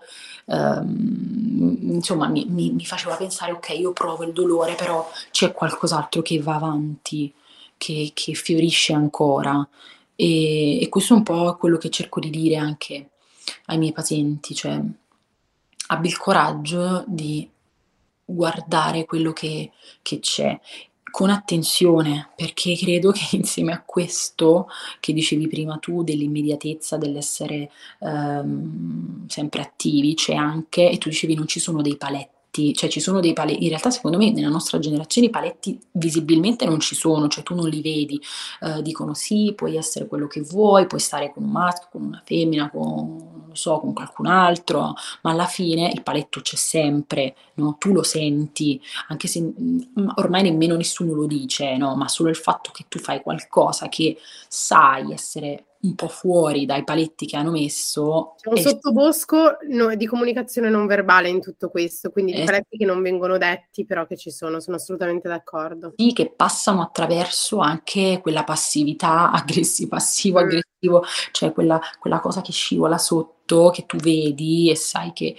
um, 0.51 1.77
insomma 1.93 2.27
mi, 2.27 2.45
mi, 2.49 2.71
mi, 2.71 2.85
faceva 2.85 3.15
pensare, 3.15 3.53
ok, 3.53 3.69
io 3.69 3.93
provo 3.93 4.23
il 4.23 4.33
dolore, 4.33 4.75
però 4.75 5.09
c'è 5.31 5.51
qualcos'altro 5.51 6.21
che 6.21 6.41
va 6.41 6.55
avanti, 6.55 7.33
che, 7.77 8.11
che 8.13 8.33
fiorisce 8.33 8.93
ancora. 8.93 9.67
E, 10.15 10.81
e, 10.81 10.89
questo 10.89 11.13
è 11.13 11.17
un 11.17 11.23
po' 11.23 11.55
quello 11.57 11.77
che 11.77 11.89
cerco 11.89 12.19
di 12.19 12.29
dire 12.29 12.57
anche 12.57 13.09
ai 13.67 13.77
miei 13.77 13.91
pazienti, 13.91 14.53
cioè 14.53 14.79
abbi 15.87 16.07
il 16.07 16.17
coraggio 16.17 17.03
di 17.07 17.49
guardare 18.23 19.05
quello 19.05 19.33
che, 19.33 19.71
che 20.01 20.19
c'è 20.19 20.59
con 21.11 21.29
attenzione, 21.29 22.29
perché 22.35 22.75
credo 22.75 23.11
che 23.11 23.35
insieme 23.37 23.73
a 23.73 23.83
questo 23.85 24.67
che 24.99 25.13
dicevi 25.13 25.47
prima 25.47 25.77
tu 25.77 26.03
dell'immediatezza, 26.03 26.97
dell'essere 26.97 27.69
ehm, 27.99 29.27
sempre 29.27 29.61
attivi, 29.61 30.15
c'è 30.15 30.33
anche, 30.33 30.89
e 30.89 30.97
tu 30.97 31.09
dicevi 31.09 31.35
non 31.35 31.47
ci 31.47 31.59
sono 31.59 31.81
dei 31.81 31.97
paletti 31.97 32.40
paletti, 32.51 32.73
cioè 32.73 32.89
ci 32.89 32.99
sono 32.99 33.19
dei 33.19 33.33
paletti, 33.33 33.63
in 33.63 33.69
realtà 33.69 33.89
secondo 33.89 34.17
me 34.17 34.31
nella 34.31 34.49
nostra 34.49 34.77
generazione 34.77 35.27
i 35.27 35.31
paletti 35.31 35.79
visibilmente 35.93 36.65
non 36.65 36.79
ci 36.79 36.95
sono, 36.95 37.27
cioè 37.27 37.43
tu 37.43 37.55
non 37.55 37.67
li 37.67 37.81
vedi, 37.81 38.19
uh, 38.61 38.81
dicono 38.81 39.13
sì, 39.13 39.53
puoi 39.55 39.77
essere 39.77 40.07
quello 40.07 40.27
che 40.27 40.41
vuoi, 40.41 40.85
puoi 40.85 40.99
stare 40.99 41.31
con 41.31 41.43
un 41.43 41.51
maschio, 41.51 41.87
con 41.91 42.03
una 42.03 42.21
femmina, 42.23 42.69
con 42.69 43.39
so, 43.53 43.79
con 43.79 43.93
qualcun 43.93 44.27
altro, 44.27 44.93
ma 45.21 45.31
alla 45.31 45.45
fine 45.45 45.89
il 45.93 46.03
paletto 46.03 46.41
c'è 46.41 46.55
sempre, 46.55 47.35
no? 47.55 47.75
tu 47.79 47.93
lo 47.93 48.03
senti, 48.03 48.81
anche 49.07 49.27
se 49.27 49.41
mm, 49.41 50.09
ormai 50.15 50.43
nemmeno 50.43 50.75
nessuno 50.75 51.13
lo 51.13 51.25
dice, 51.25 51.77
no? 51.77 51.95
ma 51.95 52.07
solo 52.07 52.29
il 52.29 52.35
fatto 52.35 52.71
che 52.71 52.85
tu 52.87 52.99
fai 52.99 53.21
qualcosa 53.21 53.89
che 53.89 54.17
sai 54.47 55.11
essere 55.11 55.65
un 55.81 55.95
po' 55.95 56.07
fuori 56.07 56.65
dai 56.65 56.83
paletti 56.83 57.25
che 57.25 57.37
hanno 57.37 57.51
messo. 57.51 58.35
C'è 58.37 58.49
un 58.49 58.57
e... 58.57 58.61
sottobosco 58.61 59.57
no, 59.69 59.95
di 59.95 60.05
comunicazione 60.05 60.69
non 60.69 60.85
verbale 60.85 61.29
in 61.29 61.41
tutto 61.41 61.69
questo, 61.69 62.11
quindi 62.11 62.33
di 62.33 62.43
paletti 62.43 62.77
che 62.77 62.85
non 62.85 63.01
vengono 63.01 63.37
detti, 63.37 63.85
però 63.85 64.05
che 64.05 64.17
ci 64.17 64.31
sono, 64.31 64.59
sono 64.59 64.75
assolutamente 64.75 65.27
d'accordo. 65.27 65.93
Sì, 65.95 66.13
che 66.13 66.31
passano 66.31 66.81
attraverso 66.81 67.59
anche 67.59 68.19
quella 68.21 68.43
passività, 68.43 69.31
aggressi, 69.33 69.87
passivo-aggressivo, 69.87 70.99
mm. 70.99 71.29
cioè 71.31 71.51
quella, 71.51 71.79
quella 71.99 72.19
cosa 72.19 72.41
che 72.41 72.51
scivola 72.51 72.97
sotto, 72.97 73.69
che 73.69 73.85
tu 73.85 73.97
vedi 73.97 74.69
e 74.69 74.75
sai 74.75 75.13
che... 75.13 75.35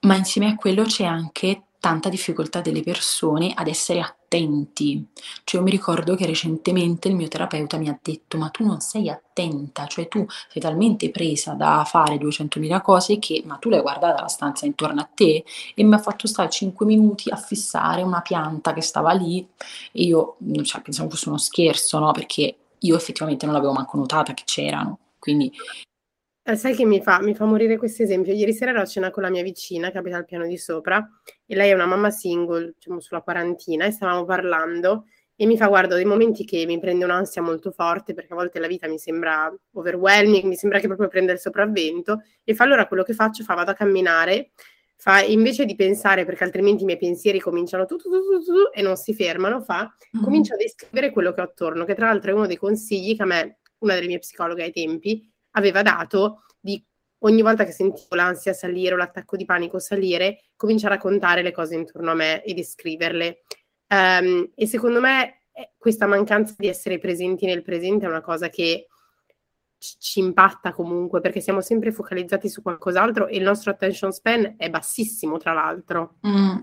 Ma 0.00 0.14
insieme 0.14 0.52
a 0.52 0.54
quello 0.54 0.84
c'è 0.84 1.04
anche 1.04 1.65
tanta 1.86 2.08
difficoltà 2.08 2.60
delle 2.60 2.82
persone 2.82 3.52
ad 3.54 3.68
essere 3.68 4.00
attenti. 4.00 5.06
Cioè, 5.44 5.60
io 5.60 5.62
mi 5.62 5.70
ricordo 5.70 6.16
che 6.16 6.26
recentemente 6.26 7.06
il 7.06 7.14
mio 7.14 7.28
terapeuta 7.28 7.76
mi 7.78 7.88
ha 7.88 7.96
detto: 8.02 8.38
Ma 8.38 8.48
tu 8.48 8.66
non 8.66 8.80
sei 8.80 9.08
attenta, 9.08 9.86
cioè 9.86 10.08
tu 10.08 10.26
sei 10.48 10.60
talmente 10.60 11.12
presa 11.12 11.52
da 11.52 11.84
fare 11.86 12.16
200.000 12.16 12.82
cose 12.82 13.20
che, 13.20 13.44
ma 13.46 13.54
tu 13.58 13.68
l'hai 13.68 13.82
guardata 13.82 14.20
la 14.20 14.26
stanza 14.26 14.66
intorno 14.66 15.00
a 15.00 15.08
te 15.14 15.44
e 15.76 15.84
mi 15.84 15.94
ha 15.94 15.98
fatto 15.98 16.26
stare 16.26 16.50
5 16.50 16.84
minuti 16.84 17.30
a 17.30 17.36
fissare 17.36 18.02
una 18.02 18.20
pianta 18.20 18.72
che 18.72 18.80
stava 18.80 19.12
lì 19.12 19.46
e 19.92 20.02
io 20.02 20.38
cioè, 20.64 20.82
pensavo 20.82 21.10
fosse 21.10 21.28
uno 21.28 21.38
scherzo, 21.38 22.00
no? 22.00 22.10
Perché 22.10 22.56
io 22.80 22.96
effettivamente 22.96 23.46
non 23.46 23.54
l'avevo 23.54 23.72
manco 23.72 23.96
notata 23.96 24.34
che 24.34 24.42
c'erano. 24.44 24.98
Quindi 25.20 25.52
eh, 26.48 26.54
sai 26.54 26.76
che 26.76 26.84
mi 26.84 27.02
fa, 27.02 27.20
mi 27.20 27.34
fa 27.34 27.44
morire 27.44 27.76
questo 27.76 28.04
esempio? 28.04 28.32
Ieri 28.32 28.52
sera 28.52 28.70
ero 28.70 28.80
a 28.80 28.86
cena 28.86 29.10
con 29.10 29.24
la 29.24 29.30
mia 29.30 29.42
vicina 29.42 29.90
che 29.90 29.98
abita 29.98 30.16
al 30.16 30.24
piano 30.24 30.46
di 30.46 30.56
sopra 30.56 31.04
e 31.44 31.56
lei 31.56 31.70
è 31.70 31.74
una 31.74 31.86
mamma 31.86 32.10
single, 32.10 32.74
diciamo 32.74 33.00
sulla 33.00 33.20
quarantina, 33.20 33.84
e 33.84 33.90
stavamo 33.90 34.24
parlando 34.24 35.06
e 35.34 35.44
mi 35.44 35.56
fa 35.56 35.66
guarda 35.66 35.96
dei 35.96 36.04
momenti 36.04 36.44
che 36.44 36.64
mi 36.64 36.78
prende 36.78 37.04
un'ansia 37.04 37.42
molto 37.42 37.72
forte 37.72 38.14
perché 38.14 38.32
a 38.32 38.36
volte 38.36 38.60
la 38.60 38.68
vita 38.68 38.86
mi 38.86 38.96
sembra 38.96 39.52
overwhelming, 39.72 40.44
mi 40.44 40.54
sembra 40.54 40.78
che 40.78 40.86
proprio 40.86 41.08
prenda 41.08 41.32
il 41.32 41.40
sopravvento 41.40 42.22
e 42.44 42.54
fa 42.54 42.62
allora 42.62 42.86
quello 42.86 43.02
che 43.02 43.12
faccio, 43.12 43.42
fa 43.42 43.54
vado 43.54 43.72
a 43.72 43.74
camminare, 43.74 44.52
fa 44.94 45.22
invece 45.22 45.64
di 45.64 45.74
pensare 45.74 46.24
perché 46.24 46.44
altrimenti 46.44 46.82
i 46.84 46.86
miei 46.86 46.98
pensieri 46.98 47.40
cominciano 47.40 47.86
tu, 47.86 47.96
tu, 47.96 48.08
tu, 48.08 48.18
tu, 48.44 48.70
e 48.72 48.82
non 48.82 48.94
si 48.94 49.14
fermano, 49.14 49.60
fa 49.62 49.80
mm-hmm. 49.80 50.24
comincio 50.24 50.54
a 50.54 50.56
descrivere 50.58 51.10
quello 51.10 51.32
che 51.32 51.40
ho 51.40 51.44
attorno, 51.44 51.84
che 51.84 51.96
tra 51.96 52.06
l'altro 52.06 52.30
è 52.30 52.34
uno 52.34 52.46
dei 52.46 52.56
consigli 52.56 53.16
che 53.16 53.22
a 53.22 53.26
me 53.26 53.58
una 53.78 53.94
delle 53.94 54.06
mie 54.06 54.20
psicologhe 54.20 54.62
ai 54.62 54.72
tempi 54.72 55.28
aveva 55.56 55.82
dato 55.82 56.44
di 56.60 56.82
ogni 57.20 57.42
volta 57.42 57.64
che 57.64 57.72
sentivo 57.72 58.14
l'ansia 58.14 58.52
salire 58.52 58.94
o 58.94 58.96
l'attacco 58.96 59.36
di 59.36 59.44
panico 59.44 59.78
salire, 59.78 60.44
cominciare 60.56 60.94
a 60.94 60.98
contare 60.98 61.42
le 61.42 61.52
cose 61.52 61.74
intorno 61.74 62.10
a 62.10 62.14
me 62.14 62.42
e 62.44 62.54
descriverle. 62.54 63.42
Um, 63.88 64.50
e 64.54 64.66
secondo 64.66 65.00
me 65.00 65.42
eh, 65.52 65.72
questa 65.78 66.06
mancanza 66.06 66.54
di 66.58 66.66
essere 66.66 66.98
presenti 66.98 67.46
nel 67.46 67.62
presente 67.62 68.04
è 68.04 68.08
una 68.08 68.20
cosa 68.20 68.48
che 68.48 68.88
ci, 69.78 69.96
ci 69.98 70.20
impatta 70.20 70.72
comunque 70.72 71.20
perché 71.20 71.40
siamo 71.40 71.60
sempre 71.60 71.92
focalizzati 71.92 72.48
su 72.48 72.62
qualcos'altro 72.62 73.26
e 73.26 73.36
il 73.36 73.42
nostro 73.42 73.70
attention 73.70 74.12
span 74.12 74.54
è 74.56 74.68
bassissimo, 74.68 75.38
tra 75.38 75.52
l'altro. 75.52 76.16
Mm. 76.26 76.58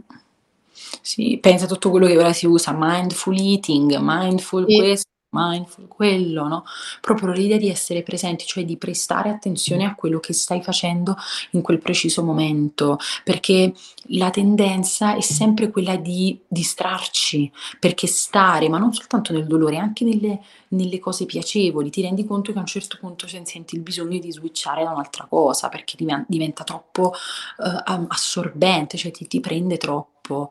Sì, 1.02 1.38
pensa 1.40 1.66
a 1.66 1.68
tutto 1.68 1.90
quello 1.92 2.08
che 2.08 2.18
ora 2.18 2.34
si 2.34 2.48
usa, 2.48 2.74
mindful 2.76 3.38
eating, 3.38 3.96
mindful 4.00 4.66
sì. 4.68 4.76
questo, 4.76 5.10
mindful, 5.34 5.88
quello, 5.88 6.48
no? 6.48 6.64
Proprio 7.02 7.32
l'idea 7.32 7.58
di 7.58 7.70
essere 7.70 8.04
presenti, 8.04 8.46
cioè 8.46 8.64
di 8.64 8.78
prestare 8.78 9.30
attenzione 9.30 9.86
a 9.86 9.96
quello 9.96 10.20
che 10.20 10.34
stai 10.34 10.62
facendo 10.62 11.16
in 11.52 11.62
quel 11.62 11.80
preciso 11.80 12.24
momento, 12.24 12.98
perché 13.24 13.74
la 14.08 14.30
tendenza 14.30 15.16
è 15.16 15.22
sempre 15.22 15.70
quella 15.70 15.96
di 15.96 16.40
distrarci, 16.48 17.52
perché 17.80 18.08
stare, 18.08 18.70
ma 18.70 18.78
non 18.78 18.94
soltanto 18.94 19.34
nel 19.34 19.48
dolore, 19.48 19.78
anche 19.78 20.06
nelle, 20.06 20.40
nelle 20.70 21.00
cose 21.00 21.26
piacevoli, 21.26 21.90
ti 21.90 22.02
rendi 22.02 22.26
conto 22.26 22.52
che 22.52 22.58
a 22.58 22.62
un 22.62 22.68
certo 22.68 22.98
punto 23.00 23.28
senti 23.28 23.76
il 23.76 23.82
bisogno 23.82 24.20
di 24.20 24.32
switchare 24.32 24.84
da 24.84 24.92
un'altra 24.92 25.26
cosa, 25.28 25.70
perché 25.70 25.98
diventa 26.28 26.64
troppo 26.64 27.14
uh, 27.58 28.06
assorbente, 28.08 28.98
cioè 28.98 29.12
ti, 29.12 29.28
ti 29.28 29.40
prende 29.40 29.78
troppo. 29.78 30.50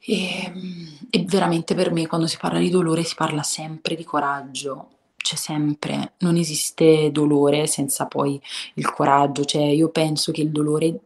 E, 0.00 0.44
ehm, 0.44 0.98
e 1.10 1.24
veramente 1.24 1.74
per 1.74 1.92
me 1.92 2.06
quando 2.06 2.26
si 2.26 2.36
parla 2.38 2.58
di 2.58 2.70
dolore 2.70 3.04
si 3.04 3.14
parla 3.14 3.42
sempre 3.42 3.94
di 3.94 4.04
coraggio, 4.04 4.90
c'è 5.16 5.36
sempre, 5.36 6.14
non 6.18 6.36
esiste 6.36 7.10
dolore 7.12 7.66
senza 7.66 8.06
poi 8.06 8.40
il 8.74 8.90
coraggio, 8.90 9.44
cioè 9.44 9.62
io 9.62 9.90
penso 9.90 10.32
che 10.32 10.42
il 10.42 10.50
dolore 10.50 11.00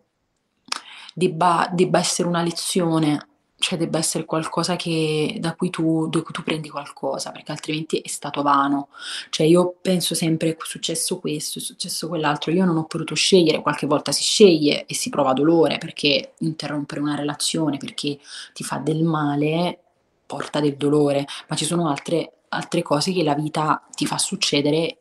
debba, 1.14 1.68
debba 1.72 1.98
essere 1.98 2.28
una 2.28 2.42
lezione 2.42 3.28
cioè 3.62 3.79
debba 3.79 3.98
essere 3.98 4.25
qualcosa 4.25 4.75
che, 4.75 5.37
da, 5.38 5.55
cui 5.55 5.70
tu, 5.70 6.11
cui 6.11 6.33
tu 6.33 6.42
prendi 6.42 6.68
qualcosa, 6.68 7.31
perché 7.31 7.53
altrimenti 7.53 7.98
è 7.98 8.09
stato 8.09 8.42
vano. 8.42 8.88
Cioè 9.31 9.46
io 9.46 9.77
penso 9.81 10.16
sempre, 10.16 10.51
è 10.51 10.57
successo 10.59 11.20
questo, 11.20 11.61
è 11.61 11.62
successo 11.62 12.09
quell'altro, 12.09 12.51
io 12.51 12.64
non 12.64 12.77
ho 12.77 12.85
potuto 12.87 13.14
scegliere, 13.14 13.62
qualche 13.62 13.87
volta 13.87 14.11
si 14.11 14.25
sceglie 14.25 14.85
e 14.85 14.94
si 14.94 15.11
prova 15.11 15.33
dolore, 15.33 15.79
perché 15.79 16.35
interrompere 16.38 17.01
una 17.01 17.14
relazione, 17.14 17.77
perché 17.77 18.18
ti 18.53 18.64
fa 18.64 18.79
del 18.79 19.05
male, 19.05 19.79
porta 20.27 20.59
del 20.59 20.77
dolore, 20.77 21.25
ma 21.46 21.55
ci 21.55 21.64
sono 21.64 21.88
altre, 21.88 22.33
altre 22.48 22.83
cose 22.83 23.12
che 23.12 23.22
la 23.22 23.35
vita 23.35 23.87
ti 23.94 24.07
fa 24.07 24.18
succedere 24.18 24.96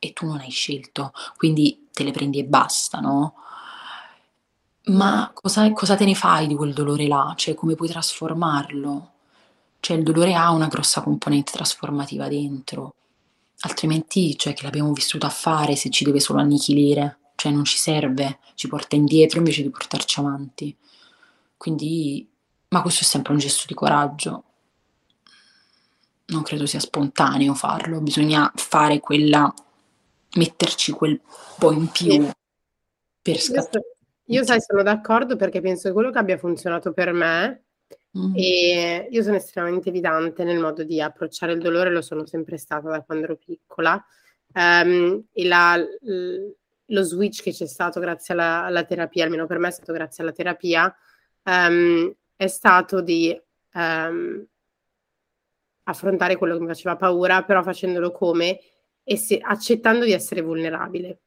e 0.00 0.12
tu 0.12 0.26
non 0.26 0.40
hai 0.40 0.50
scelto, 0.50 1.12
quindi 1.36 1.86
te 1.92 2.02
le 2.02 2.10
prendi 2.10 2.40
e 2.40 2.44
basta, 2.44 2.98
no? 2.98 3.34
Ma 4.84 5.30
cosa, 5.32 5.70
cosa 5.72 5.94
te 5.94 6.04
ne 6.04 6.14
fai 6.14 6.46
di 6.48 6.54
quel 6.56 6.72
dolore 6.72 7.06
là? 7.06 7.34
Cioè, 7.36 7.54
come 7.54 7.74
puoi 7.74 7.88
trasformarlo? 7.88 9.12
Cioè, 9.80 9.96
il 9.96 10.02
dolore 10.02 10.34
ha 10.34 10.50
una 10.50 10.66
grossa 10.68 11.02
componente 11.02 11.52
trasformativa 11.52 12.28
dentro, 12.28 12.94
altrimenti, 13.60 14.36
cioè, 14.36 14.54
che 14.54 14.64
l'abbiamo 14.64 14.92
vissuto 14.92 15.26
a 15.26 15.30
fare 15.30 15.76
se 15.76 15.90
ci 15.90 16.04
deve 16.04 16.20
solo 16.20 16.40
annichilire? 16.40 17.18
Cioè, 17.36 17.52
non 17.52 17.64
ci 17.64 17.78
serve, 17.78 18.38
ci 18.54 18.68
porta 18.68 18.96
indietro 18.96 19.38
invece 19.38 19.62
di 19.62 19.70
portarci 19.70 20.20
avanti. 20.20 20.76
Quindi, 21.56 22.28
ma 22.68 22.82
questo 22.82 23.02
è 23.02 23.06
sempre 23.06 23.32
un 23.32 23.38
gesto 23.38 23.64
di 23.68 23.74
coraggio. 23.74 24.44
Non 26.26 26.42
credo 26.42 26.66
sia 26.66 26.80
spontaneo 26.80 27.54
farlo, 27.54 28.00
bisogna 28.00 28.50
fare 28.54 29.00
quella, 29.00 29.52
metterci 30.34 30.92
quel 30.92 31.20
po' 31.58 31.72
in 31.72 31.88
più 31.88 32.28
per 33.20 33.40
scattare. 33.40 33.91
Io 34.32 34.44
sai, 34.44 34.60
sono 34.60 34.82
d'accordo 34.82 35.36
perché 35.36 35.60
penso 35.60 35.88
che 35.88 35.94
quello 35.94 36.10
che 36.10 36.18
abbia 36.18 36.38
funzionato 36.38 36.92
per 36.92 37.12
me 37.12 37.64
mm. 38.16 38.32
e 38.34 39.08
io 39.10 39.22
sono 39.22 39.36
estremamente 39.36 39.90
evidente 39.90 40.42
nel 40.44 40.58
modo 40.58 40.84
di 40.84 41.00
approcciare 41.00 41.52
il 41.52 41.60
dolore, 41.60 41.90
lo 41.90 42.00
sono 42.00 42.24
sempre 42.24 42.56
stata 42.56 42.88
da 42.88 43.02
quando 43.02 43.24
ero 43.24 43.36
piccola. 43.36 44.02
Um, 44.54 45.24
e 45.32 45.46
la, 45.46 45.78
lo 46.86 47.02
switch 47.02 47.42
che 47.42 47.52
c'è 47.52 47.66
stato 47.66 48.00
grazie 48.00 48.34
alla, 48.34 48.64
alla, 48.64 48.84
terapia, 48.84 49.24
almeno 49.24 49.46
per 49.46 49.58
me 49.58 49.68
è 49.68 49.70
stato 49.70 49.92
grazie 49.92 50.22
alla 50.22 50.32
terapia, 50.32 50.94
um, 51.44 52.14
è 52.36 52.46
stato 52.46 53.00
di 53.00 53.38
um, 53.74 54.46
affrontare 55.84 56.36
quello 56.36 56.54
che 56.54 56.60
mi 56.60 56.68
faceva 56.68 56.96
paura, 56.96 57.42
però 57.44 57.62
facendolo 57.62 58.12
come 58.12 58.60
e 59.04 59.16
se, 59.16 59.38
accettando 59.38 60.04
di 60.04 60.12
essere 60.12 60.40
vulnerabile. 60.42 61.20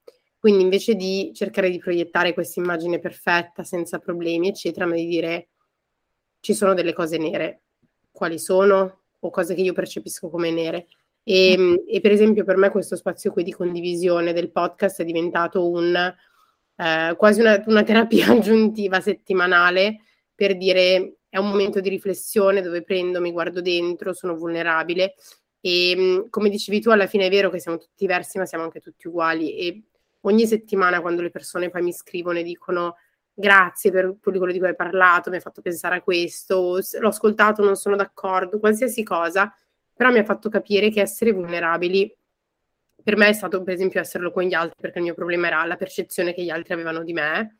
Quindi 0.45 0.61
invece 0.61 0.93
di 0.93 1.31
cercare 1.33 1.71
di 1.71 1.79
proiettare 1.79 2.35
questa 2.35 2.59
immagine 2.59 2.99
perfetta, 2.99 3.63
senza 3.63 3.97
problemi, 3.97 4.49
eccetera, 4.49 4.85
ma 4.85 4.93
di 4.93 5.07
dire 5.07 5.47
ci 6.39 6.53
sono 6.53 6.75
delle 6.75 6.93
cose 6.93 7.17
nere, 7.17 7.63
quali 8.11 8.37
sono 8.37 9.05
o 9.17 9.29
cose 9.31 9.55
che 9.55 9.61
io 9.61 9.73
percepisco 9.73 10.29
come 10.29 10.51
nere. 10.51 10.85
E, 11.23 11.55
mm. 11.57 11.75
e 11.87 11.99
per 11.99 12.11
esempio 12.11 12.43
per 12.43 12.57
me 12.57 12.69
questo 12.69 12.95
spazio 12.95 13.31
qui 13.31 13.41
di 13.41 13.53
condivisione 13.53 14.33
del 14.33 14.51
podcast 14.51 15.01
è 15.01 15.03
diventato 15.03 15.67
un, 15.67 15.95
eh, 15.95 17.15
quasi 17.17 17.41
una, 17.41 17.63
una 17.65 17.81
terapia 17.81 18.29
aggiuntiva 18.37 19.01
settimanale 19.01 20.01
per 20.35 20.57
dire 20.57 21.21
è 21.27 21.39
un 21.39 21.49
momento 21.49 21.79
di 21.79 21.89
riflessione 21.89 22.61
dove 22.61 22.83
prendo, 22.83 23.19
mi 23.19 23.31
guardo 23.31 23.61
dentro, 23.61 24.13
sono 24.13 24.35
vulnerabile 24.35 25.15
e 25.59 25.95
mm, 25.97 26.19
come 26.29 26.51
dicevi 26.51 26.81
tu 26.81 26.91
alla 26.91 27.07
fine 27.07 27.25
è 27.25 27.29
vero 27.31 27.49
che 27.49 27.59
siamo 27.59 27.79
tutti 27.79 27.93
diversi 27.97 28.37
ma 28.37 28.45
siamo 28.45 28.63
anche 28.63 28.79
tutti 28.79 29.07
uguali 29.07 29.57
e 29.57 29.83
ogni 30.25 30.45
settimana 30.45 31.01
quando 31.01 31.21
le 31.21 31.31
persone 31.31 31.69
poi 31.69 31.81
mi 31.81 31.93
scrivono 31.93 32.39
e 32.39 32.43
dicono 32.43 32.97
grazie 33.33 33.91
per 33.91 34.17
quello 34.21 34.51
di 34.51 34.59
cui 34.59 34.67
hai 34.67 34.75
parlato, 34.75 35.29
mi 35.29 35.37
ha 35.37 35.41
fatto 35.41 35.61
pensare 35.61 35.97
a 35.97 36.01
questo, 36.01 36.79
l'ho 36.99 37.07
ascoltato, 37.07 37.63
non 37.63 37.75
sono 37.75 37.95
d'accordo, 37.95 38.59
qualsiasi 38.59 39.03
cosa, 39.03 39.53
però 39.93 40.11
mi 40.11 40.19
ha 40.19 40.23
fatto 40.23 40.49
capire 40.49 40.89
che 40.89 41.01
essere 41.01 41.31
vulnerabili 41.31 42.15
per 43.05 43.17
me 43.17 43.27
è 43.27 43.33
stato 43.33 43.61
per 43.61 43.75
esempio 43.75 43.99
esserlo 43.99 44.31
con 44.31 44.41
gli 44.41 44.55
altri, 44.55 44.81
perché 44.81 44.97
il 44.97 45.03
mio 45.03 45.13
problema 45.13 45.45
era 45.45 45.63
la 45.65 45.75
percezione 45.75 46.33
che 46.33 46.43
gli 46.43 46.49
altri 46.49 46.73
avevano 46.73 47.03
di 47.03 47.13
me, 47.13 47.59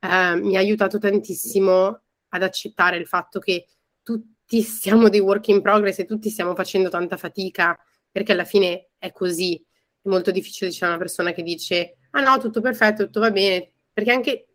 eh, 0.00 0.34
mi 0.34 0.56
ha 0.56 0.58
aiutato 0.58 0.98
tantissimo 0.98 2.02
ad 2.30 2.42
accettare 2.42 2.96
il 2.96 3.06
fatto 3.06 3.38
che 3.38 3.66
tutti 4.02 4.62
siamo 4.62 5.08
dei 5.08 5.20
work 5.20 5.46
in 5.46 5.62
progress 5.62 6.00
e 6.00 6.06
tutti 6.06 6.28
stiamo 6.28 6.56
facendo 6.56 6.88
tanta 6.88 7.16
fatica, 7.16 7.78
perché 8.10 8.32
alla 8.32 8.44
fine 8.44 8.88
è 8.98 9.12
così. 9.12 9.64
È 10.02 10.08
molto 10.08 10.32
difficile 10.32 10.70
c'è 10.70 10.88
una 10.88 10.98
persona 10.98 11.30
che 11.30 11.44
dice 11.44 11.98
ah 12.10 12.20
no, 12.20 12.38
tutto 12.38 12.60
perfetto, 12.60 13.04
tutto 13.04 13.20
va 13.20 13.30
bene, 13.30 13.70
perché 13.92 14.12
anche 14.12 14.46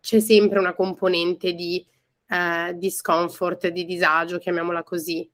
c'è 0.00 0.20
sempre 0.20 0.58
una 0.58 0.74
componente 0.74 1.52
di 1.52 1.84
eh, 2.28 2.74
discomfort, 2.76 3.68
di 3.68 3.84
disagio, 3.84 4.38
chiamiamola 4.38 4.82
così. 4.82 5.28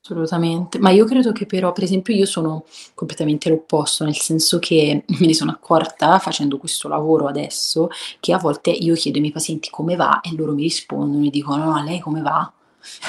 Assolutamente, 0.00 0.78
ma 0.78 0.90
io 0.90 1.04
credo 1.04 1.32
che 1.32 1.44
però, 1.44 1.72
per 1.72 1.82
esempio, 1.82 2.14
io 2.14 2.24
sono 2.24 2.64
completamente 2.94 3.50
l'opposto, 3.50 4.04
nel 4.04 4.16
senso 4.16 4.58
che 4.58 5.04
me 5.06 5.26
ne 5.26 5.34
sono 5.34 5.50
accorta 5.50 6.18
facendo 6.18 6.56
questo 6.56 6.88
lavoro 6.88 7.26
adesso, 7.26 7.88
che 8.20 8.32
a 8.32 8.38
volte 8.38 8.70
io 8.70 8.94
chiedo 8.94 9.16
ai 9.16 9.22
miei 9.22 9.34
pazienti 9.34 9.68
come 9.70 9.96
va 9.96 10.20
e 10.20 10.34
loro 10.34 10.52
mi 10.54 10.62
rispondono 10.62 11.26
e 11.26 11.30
dicono 11.30 11.64
no, 11.64 11.74
a 11.74 11.82
lei 11.82 12.00
come 12.00 12.22
va? 12.22 12.50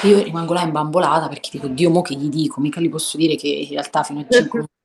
Io 0.02 0.22
rimango 0.22 0.52
là 0.52 0.62
imbambolata 0.62 1.28
perché 1.28 1.48
dico, 1.52 1.68
Dio, 1.68 1.90
mo 1.90 2.02
che 2.02 2.16
gli 2.16 2.28
dico, 2.28 2.60
mica 2.60 2.80
gli 2.80 2.90
posso 2.90 3.16
dire 3.16 3.36
che 3.36 3.48
in 3.48 3.70
realtà 3.70 4.02
fino 4.02 4.20
a 4.20 4.26
5 4.28 4.50
minuti 4.58 4.79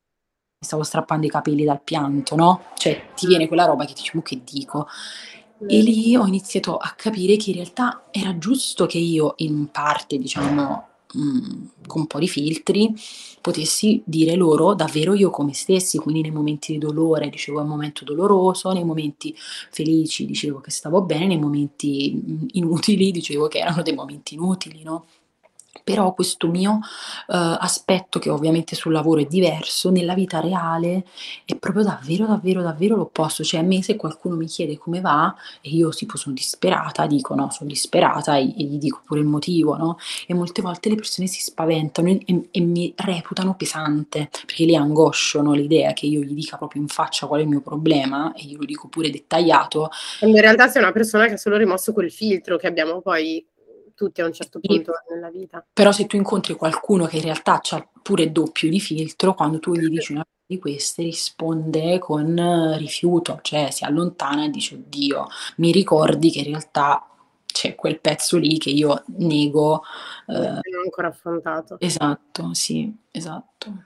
stavo 0.65 0.83
strappando 0.83 1.25
i 1.25 1.29
capelli 1.29 1.63
dal 1.63 1.81
pianto, 1.81 2.35
no? 2.35 2.63
Cioè 2.75 3.11
ti 3.15 3.27
viene 3.27 3.47
quella 3.47 3.65
roba 3.65 3.85
che 3.85 3.93
dici, 3.93 4.11
che 4.21 4.41
dico? 4.43 4.87
E 5.67 5.81
lì 5.81 6.15
ho 6.17 6.25
iniziato 6.25 6.75
a 6.75 6.93
capire 6.97 7.37
che 7.37 7.51
in 7.51 7.55
realtà 7.57 8.03
era 8.11 8.37
giusto 8.37 8.85
che 8.85 8.97
io 8.97 9.35
in 9.37 9.69
parte, 9.71 10.17
diciamo, 10.17 10.87
mh, 11.13 11.19
mm, 11.19 11.65
con 11.87 12.01
un 12.01 12.07
po' 12.07 12.19
di 12.19 12.27
filtri, 12.27 12.93
potessi 13.41 14.01
dire 14.05 14.35
loro 14.35 14.73
davvero 14.73 15.13
io 15.13 15.29
come 15.29 15.53
stessi, 15.53 15.97
quindi 15.97 16.21
nei 16.21 16.31
momenti 16.31 16.73
di 16.73 16.77
dolore 16.77 17.29
dicevo 17.29 17.59
è 17.59 17.61
un 17.61 17.69
momento 17.69 18.03
doloroso, 18.03 18.71
nei 18.73 18.83
momenti 18.83 19.33
felici 19.37 20.25
dicevo 20.25 20.59
che 20.59 20.71
stavo 20.71 21.01
bene, 21.03 21.27
nei 21.27 21.39
momenti 21.39 22.13
mm, 22.13 22.47
inutili 22.53 23.11
dicevo 23.11 23.47
che 23.47 23.59
erano 23.59 23.81
dei 23.81 23.93
momenti 23.93 24.33
inutili, 24.35 24.83
no? 24.83 25.05
Però 25.83 26.13
questo 26.13 26.47
mio 26.47 26.73
uh, 26.73 26.79
aspetto, 27.27 28.19
che 28.19 28.29
ovviamente 28.29 28.75
sul 28.75 28.91
lavoro 28.91 29.21
è 29.21 29.25
diverso, 29.25 29.89
nella 29.89 30.13
vita 30.13 30.39
reale 30.39 31.05
è 31.45 31.55
proprio 31.55 31.83
davvero, 31.83 32.25
davvero, 32.25 32.61
davvero 32.61 32.95
l'opposto. 32.95 33.43
Cioè, 33.43 33.59
a 33.59 33.63
me 33.63 33.81
se 33.83 33.95
qualcuno 33.95 34.35
mi 34.35 34.47
chiede 34.47 34.77
come 34.77 35.01
va 35.01 35.33
e 35.61 35.69
io 35.69 35.89
tipo 35.89 36.17
sono 36.17 36.35
disperata, 36.35 37.05
dico 37.07 37.35
no, 37.35 37.49
sono 37.51 37.69
disperata 37.69 38.37
e, 38.37 38.43
e 38.43 38.63
gli 38.63 38.77
dico 38.77 39.01
pure 39.05 39.19
il 39.19 39.25
motivo, 39.25 39.75
no? 39.75 39.97
E 40.27 40.33
molte 40.33 40.61
volte 40.61 40.89
le 40.89 40.95
persone 40.95 41.27
si 41.27 41.41
spaventano 41.41 42.09
e, 42.09 42.47
e, 42.51 42.61
mi 42.61 42.93
reputano 42.95 43.55
pesante 43.55 44.29
perché 44.45 44.65
li 44.65 44.75
angosciano 44.75 45.53
l'idea 45.53 45.93
che 45.93 46.05
io 46.05 46.21
gli 46.21 46.33
dica 46.33 46.57
proprio 46.57 46.81
in 46.81 46.87
faccia 46.87 47.27
qual 47.27 47.39
è 47.39 47.43
il 47.43 47.49
mio 47.49 47.61
problema 47.61 48.33
e 48.33 48.43
io 48.43 48.57
lo 48.57 48.65
dico 48.65 48.87
pure 48.87 49.09
dettagliato. 49.09 49.89
Quando 50.19 50.35
in 50.35 50.41
realtà 50.41 50.67
sei 50.67 50.81
una 50.81 50.91
persona 50.91 51.27
che 51.27 51.33
ha 51.33 51.37
solo 51.37 51.57
rimosso 51.57 51.93
quel 51.93 52.11
filtro 52.11 52.57
che 52.57 52.67
abbiamo 52.67 53.01
poi 53.01 53.45
tutti 53.95 54.21
a 54.21 54.25
un 54.25 54.33
certo 54.33 54.59
punto 54.59 54.91
sì. 54.91 55.13
nella 55.13 55.29
vita. 55.29 55.65
Però 55.73 55.91
se 55.91 56.05
tu 56.05 56.15
incontri 56.15 56.53
qualcuno 56.53 57.05
che 57.05 57.15
in 57.17 57.23
realtà 57.23 57.61
ha 57.69 57.89
pure 58.01 58.31
doppio 58.31 58.69
di 58.69 58.79
filtro, 58.79 59.33
quando 59.33 59.59
tu 59.59 59.73
gli 59.73 59.87
dici 59.87 60.11
una 60.11 60.21
cosa 60.27 60.43
di 60.45 60.59
queste 60.59 61.01
risponde 61.01 61.97
con 61.97 62.75
rifiuto, 62.77 63.39
cioè 63.41 63.71
si 63.71 63.83
allontana 63.83 64.45
e 64.45 64.49
dice 64.49 64.75
oddio, 64.75 65.27
mi 65.57 65.71
ricordi 65.71 66.29
che 66.29 66.39
in 66.39 66.45
realtà 66.45 67.09
c'è 67.45 67.73
quel 67.73 68.01
pezzo 68.01 68.37
lì 68.37 68.57
che 68.57 68.69
io 68.69 69.03
nego. 69.17 69.81
Eh, 70.27 70.33
non 70.33 70.57
ho 70.57 70.83
ancora 70.83 71.07
affrontato. 71.07 71.77
Esatto, 71.79 72.53
sì, 72.53 72.93
esatto. 73.11 73.85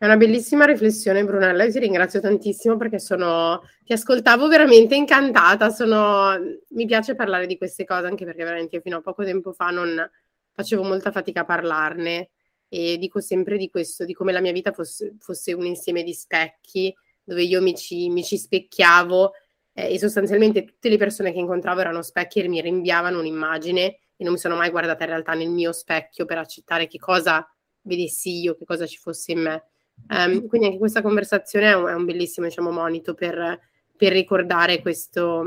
È 0.00 0.06
una 0.06 0.16
bellissima 0.16 0.64
riflessione, 0.64 1.22
Brunella. 1.24 1.62
Io 1.62 1.72
ti 1.72 1.78
ringrazio 1.78 2.20
tantissimo 2.20 2.78
perché 2.78 2.98
sono, 2.98 3.62
ti 3.84 3.92
ascoltavo 3.92 4.48
veramente 4.48 4.94
incantata. 4.94 5.68
Sono, 5.68 6.38
mi 6.70 6.86
piace 6.86 7.14
parlare 7.14 7.46
di 7.46 7.58
queste 7.58 7.84
cose 7.84 8.06
anche 8.06 8.24
perché 8.24 8.42
veramente 8.42 8.76
io 8.76 8.80
fino 8.80 8.96
a 8.96 9.00
poco 9.02 9.24
tempo 9.24 9.52
fa 9.52 9.68
non 9.68 10.10
facevo 10.52 10.82
molta 10.84 11.10
fatica 11.10 11.42
a 11.42 11.44
parlarne 11.44 12.30
e 12.66 12.96
dico 12.96 13.20
sempre 13.20 13.58
di 13.58 13.68
questo, 13.68 14.06
di 14.06 14.14
come 14.14 14.32
la 14.32 14.40
mia 14.40 14.52
vita 14.52 14.72
fosse, 14.72 15.16
fosse 15.18 15.52
un 15.52 15.66
insieme 15.66 16.02
di 16.02 16.14
specchi 16.14 16.96
dove 17.22 17.42
io 17.42 17.60
mi 17.60 17.74
ci, 17.76 18.08
mi 18.08 18.24
ci 18.24 18.38
specchiavo 18.38 19.32
eh, 19.74 19.92
e 19.92 19.98
sostanzialmente 19.98 20.64
tutte 20.64 20.88
le 20.88 20.96
persone 20.96 21.30
che 21.30 21.40
incontravo 21.40 21.80
erano 21.80 22.00
specchi 22.00 22.40
e 22.40 22.48
mi 22.48 22.62
rinviavano 22.62 23.18
un'immagine 23.18 23.98
e 24.16 24.24
non 24.24 24.32
mi 24.32 24.38
sono 24.38 24.56
mai 24.56 24.70
guardata 24.70 25.04
in 25.04 25.10
realtà 25.10 25.34
nel 25.34 25.50
mio 25.50 25.72
specchio 25.72 26.24
per 26.24 26.38
accettare 26.38 26.86
che 26.86 26.98
cosa 26.98 27.46
vedessi 27.82 28.40
io, 28.40 28.54
che 28.54 28.64
cosa 28.64 28.86
ci 28.86 28.96
fosse 28.96 29.32
in 29.32 29.40
me. 29.42 29.69
Um, 30.08 30.46
quindi 30.46 30.66
anche 30.66 30.78
questa 30.78 31.02
conversazione 31.02 31.70
è 31.70 31.74
un, 31.74 31.86
è 31.86 31.94
un 31.94 32.04
bellissimo 32.04 32.46
diciamo, 32.46 32.70
monito 32.70 33.14
per, 33.14 33.60
per 33.96 34.12
ricordare 34.12 34.80
questo, 34.80 35.44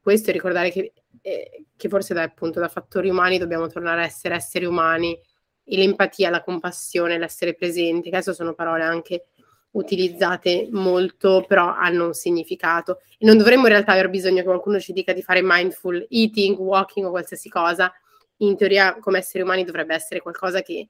questo, 0.00 0.30
e 0.30 0.32
ricordare 0.32 0.70
che, 0.70 0.92
eh, 1.20 1.64
che 1.76 1.88
forse 1.88 2.14
da, 2.14 2.22
appunto, 2.22 2.60
da 2.60 2.68
fattori 2.68 3.08
umani 3.08 3.38
dobbiamo 3.38 3.68
tornare 3.68 4.02
a 4.02 4.06
essere 4.06 4.34
esseri 4.34 4.64
umani 4.64 5.18
e 5.64 5.76
l'empatia, 5.76 6.30
la 6.30 6.42
compassione, 6.42 7.18
l'essere 7.18 7.54
presenti, 7.54 8.10
che 8.10 8.16
adesso 8.16 8.34
sono 8.34 8.54
parole 8.54 8.82
anche 8.82 9.26
utilizzate 9.72 10.68
molto, 10.70 11.44
però 11.46 11.72
hanno 11.74 12.06
un 12.06 12.14
significato. 12.14 13.00
E 13.18 13.24
non 13.24 13.38
dovremmo 13.38 13.62
in 13.62 13.72
realtà 13.72 13.92
aver 13.92 14.10
bisogno 14.10 14.38
che 14.38 14.44
qualcuno 14.44 14.78
ci 14.80 14.92
dica 14.92 15.12
di 15.12 15.22
fare 15.22 15.40
mindful 15.42 16.06
eating, 16.10 16.58
walking 16.58 17.06
o 17.06 17.10
qualsiasi 17.10 17.48
cosa. 17.48 17.92
in 18.38 18.56
teoria 18.56 18.98
come 18.98 19.18
esseri 19.18 19.44
umani 19.44 19.64
dovrebbe 19.64 19.94
essere 19.94 20.20
qualcosa 20.20 20.62
che 20.62 20.88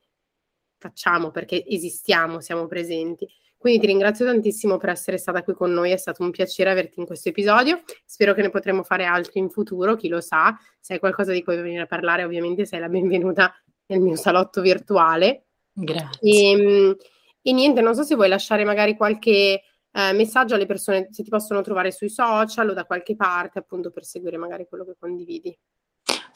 facciamo 0.82 1.30
perché 1.30 1.64
esistiamo, 1.64 2.40
siamo 2.40 2.66
presenti. 2.66 3.26
Quindi 3.56 3.78
ti 3.78 3.86
ringrazio 3.86 4.26
tantissimo 4.26 4.76
per 4.76 4.88
essere 4.88 5.18
stata 5.18 5.44
qui 5.44 5.54
con 5.54 5.72
noi, 5.72 5.92
è 5.92 5.96
stato 5.96 6.24
un 6.24 6.32
piacere 6.32 6.70
averti 6.70 6.98
in 6.98 7.06
questo 7.06 7.28
episodio. 7.28 7.80
Spero 8.04 8.34
che 8.34 8.42
ne 8.42 8.50
potremo 8.50 8.82
fare 8.82 9.04
altri 9.04 9.38
in 9.38 9.50
futuro, 9.50 9.94
chi 9.94 10.08
lo 10.08 10.20
sa. 10.20 10.58
Se 10.80 10.94
hai 10.94 10.98
qualcosa 10.98 11.30
di 11.30 11.44
cui 11.44 11.54
venire 11.54 11.82
a 11.82 11.86
parlare, 11.86 12.24
ovviamente 12.24 12.66
sei 12.66 12.80
la 12.80 12.88
benvenuta 12.88 13.54
nel 13.86 14.00
mio 14.00 14.16
salotto 14.16 14.60
virtuale. 14.60 15.44
Grazie. 15.72 16.18
E, 16.20 16.50
ehm, 16.50 16.96
e 17.40 17.52
niente, 17.52 17.80
non 17.80 17.94
so 17.94 18.02
se 18.02 18.16
vuoi 18.16 18.28
lasciare 18.28 18.64
magari 18.64 18.96
qualche 18.96 19.62
eh, 19.92 20.12
messaggio 20.12 20.56
alle 20.56 20.66
persone, 20.66 21.06
se 21.12 21.22
ti 21.22 21.30
possono 21.30 21.60
trovare 21.60 21.92
sui 21.92 22.08
social 22.08 22.70
o 22.70 22.72
da 22.72 22.84
qualche 22.84 23.14
parte, 23.14 23.60
appunto 23.60 23.92
per 23.92 24.04
seguire 24.04 24.38
magari 24.38 24.66
quello 24.66 24.84
che 24.84 24.96
condividi. 24.98 25.56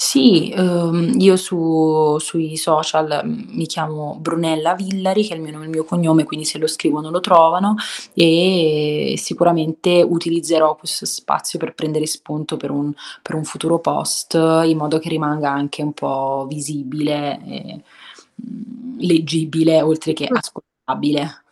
Sì, 0.09 0.55
uhm, 0.57 1.19
io 1.19 1.37
su 1.37 2.17
sui 2.21 2.57
social, 2.57 3.23
mhmm, 3.25 3.47
mi 3.57 3.67
chiamo 3.67 4.17
Brunella 4.21 4.75
Villari, 4.77 5.25
che 5.27 5.33
è 5.35 5.37
il 5.37 5.43
mio 5.43 5.51
nome 5.51 5.65
e 5.65 5.67
il 5.67 5.73
mio 5.73 5.85
cognome, 5.85 6.23
quindi 6.23 6.47
se 6.47 6.59
lo 6.59 6.69
scrivono 6.69 7.11
lo 7.11 7.19
trovano, 7.19 7.75
e 8.15 9.15
sicuramente 9.19 10.03
utilizzerò 10.09 10.77
questo 10.77 11.07
spazio 11.07 11.59
per 11.59 11.75
prendere 11.75 12.07
spunto 12.07 12.57
per 12.57 12.71
un 12.71 12.93
per 13.21 13.35
un 13.35 13.43
futuro 13.43 13.81
post, 13.81 14.35
in 14.35 14.77
modo 14.77 15.01
che 15.01 15.09
rimanga 15.09 15.51
anche 15.51 15.83
un 15.83 15.93
po' 15.93 16.47
visibile 16.49 17.41
e, 17.45 17.81
mhmm, 18.37 18.99
leggibile 19.01 19.83
oltre 19.83 20.13
che 20.13 20.29
ascoltabile. 20.31 21.43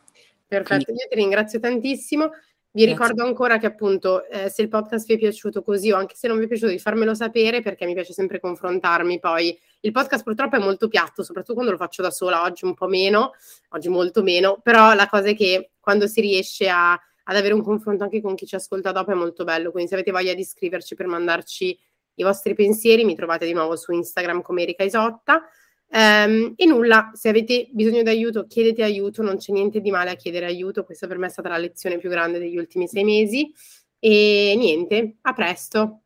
Perfetto, 0.47 0.85
Quindi 0.85 1.03
io 1.03 1.09
ti 1.11 1.17
ringrazio 1.17 1.59
tantissimo. 1.59 2.31
Vi 2.77 2.85
Grazie. 2.85 3.05
ricordo 3.05 3.25
ancora 3.25 3.59
che 3.59 3.67
appunto 3.67 4.27
eh, 4.27 4.49
se 4.49 4.63
il 4.63 4.69
podcast 4.69 5.07
vi 5.07 5.15
è 5.15 5.19
piaciuto 5.19 5.63
così 5.63 5.93
o 5.93 5.97
anche 5.97 6.17
se 6.17 6.27
non 6.27 6.39
vi 6.39 6.47
è 6.47 6.49
piaciuto 6.49 6.73
di 6.73 6.81
farmelo 6.81 7.15
sapere 7.15 7.63
perché 7.63 7.87
mi 7.87 7.95
piace 7.95 8.13
sempre 8.13 8.41
confrontarmi 8.41 9.21
poi. 9.21 9.57
Il 9.79 9.93
podcast 9.93 10.25
purtroppo 10.25 10.57
è 10.57 10.59
molto 10.59 10.89
piatto, 10.89 11.23
soprattutto 11.23 11.55
quando 11.55 11.71
lo 11.71 11.79
faccio 11.79 12.03
da 12.03 12.11
sola, 12.11 12.43
oggi 12.43 12.65
un 12.65 12.75
po' 12.75 12.89
meno, 12.89 13.31
oggi 13.69 13.89
molto 13.89 14.25
meno, 14.25 14.59
però 14.61 14.93
la 14.95 15.07
cosa 15.07 15.29
è 15.29 15.37
che 15.37 15.71
quando 15.79 16.09
si 16.09 16.21
riesce 16.21 16.69
a, 16.69 16.91
ad 16.95 17.37
avere 17.37 17.55
un 17.55 17.63
confronto 17.63 18.03
anche 18.03 18.21
con 18.21 18.35
chi 18.35 18.45
ci 18.45 18.57
ascolta 18.57 18.91
dopo 18.91 19.13
è 19.13 19.15
molto 19.15 19.45
bello, 19.45 19.71
quindi 19.71 19.89
se 19.89 19.95
avete 19.95 20.11
voglia 20.11 20.35
di 20.35 20.43
scriverci 20.43 20.97
per 20.97 21.07
mandarci 21.07 21.79
i 22.15 22.23
vostri 22.25 22.55
pensieri 22.55 23.05
mi 23.05 23.15
trovate 23.15 23.47
di 23.47 23.53
nuovo 23.53 23.77
su 23.77 23.93
Instagram 23.93 24.43
come 24.43 24.63
Erika 24.63 24.83
Isotta. 24.83 25.45
Um, 25.91 26.55
e 26.57 26.67
nulla, 26.67 27.11
se 27.15 27.29
avete 27.29 27.69
bisogno 27.73 28.03
di 28.03 28.09
aiuto, 28.09 28.47
chiedete 28.47 28.83
aiuto, 28.83 29.23
non 29.23 29.37
c'è 29.37 29.53
niente 29.53 29.81
di 29.81 29.91
male 29.91 30.11
a 30.11 30.15
chiedere 30.17 30.47
aiuto, 30.47 30.85
questa 30.85 31.07
per 31.07 31.19
me 31.19 31.27
è 31.27 31.31
stata 31.31 31.49
la 31.49 31.57
lezione 31.59 31.99
più 31.99 32.09
grande 32.11 32.39
degli 32.39 32.57
ultimi 32.57 32.89
sei 32.89 33.05
mesi. 33.05 33.53
E 33.99 34.55
niente, 34.57 35.17
a 35.23 35.33
presto. 35.33 36.04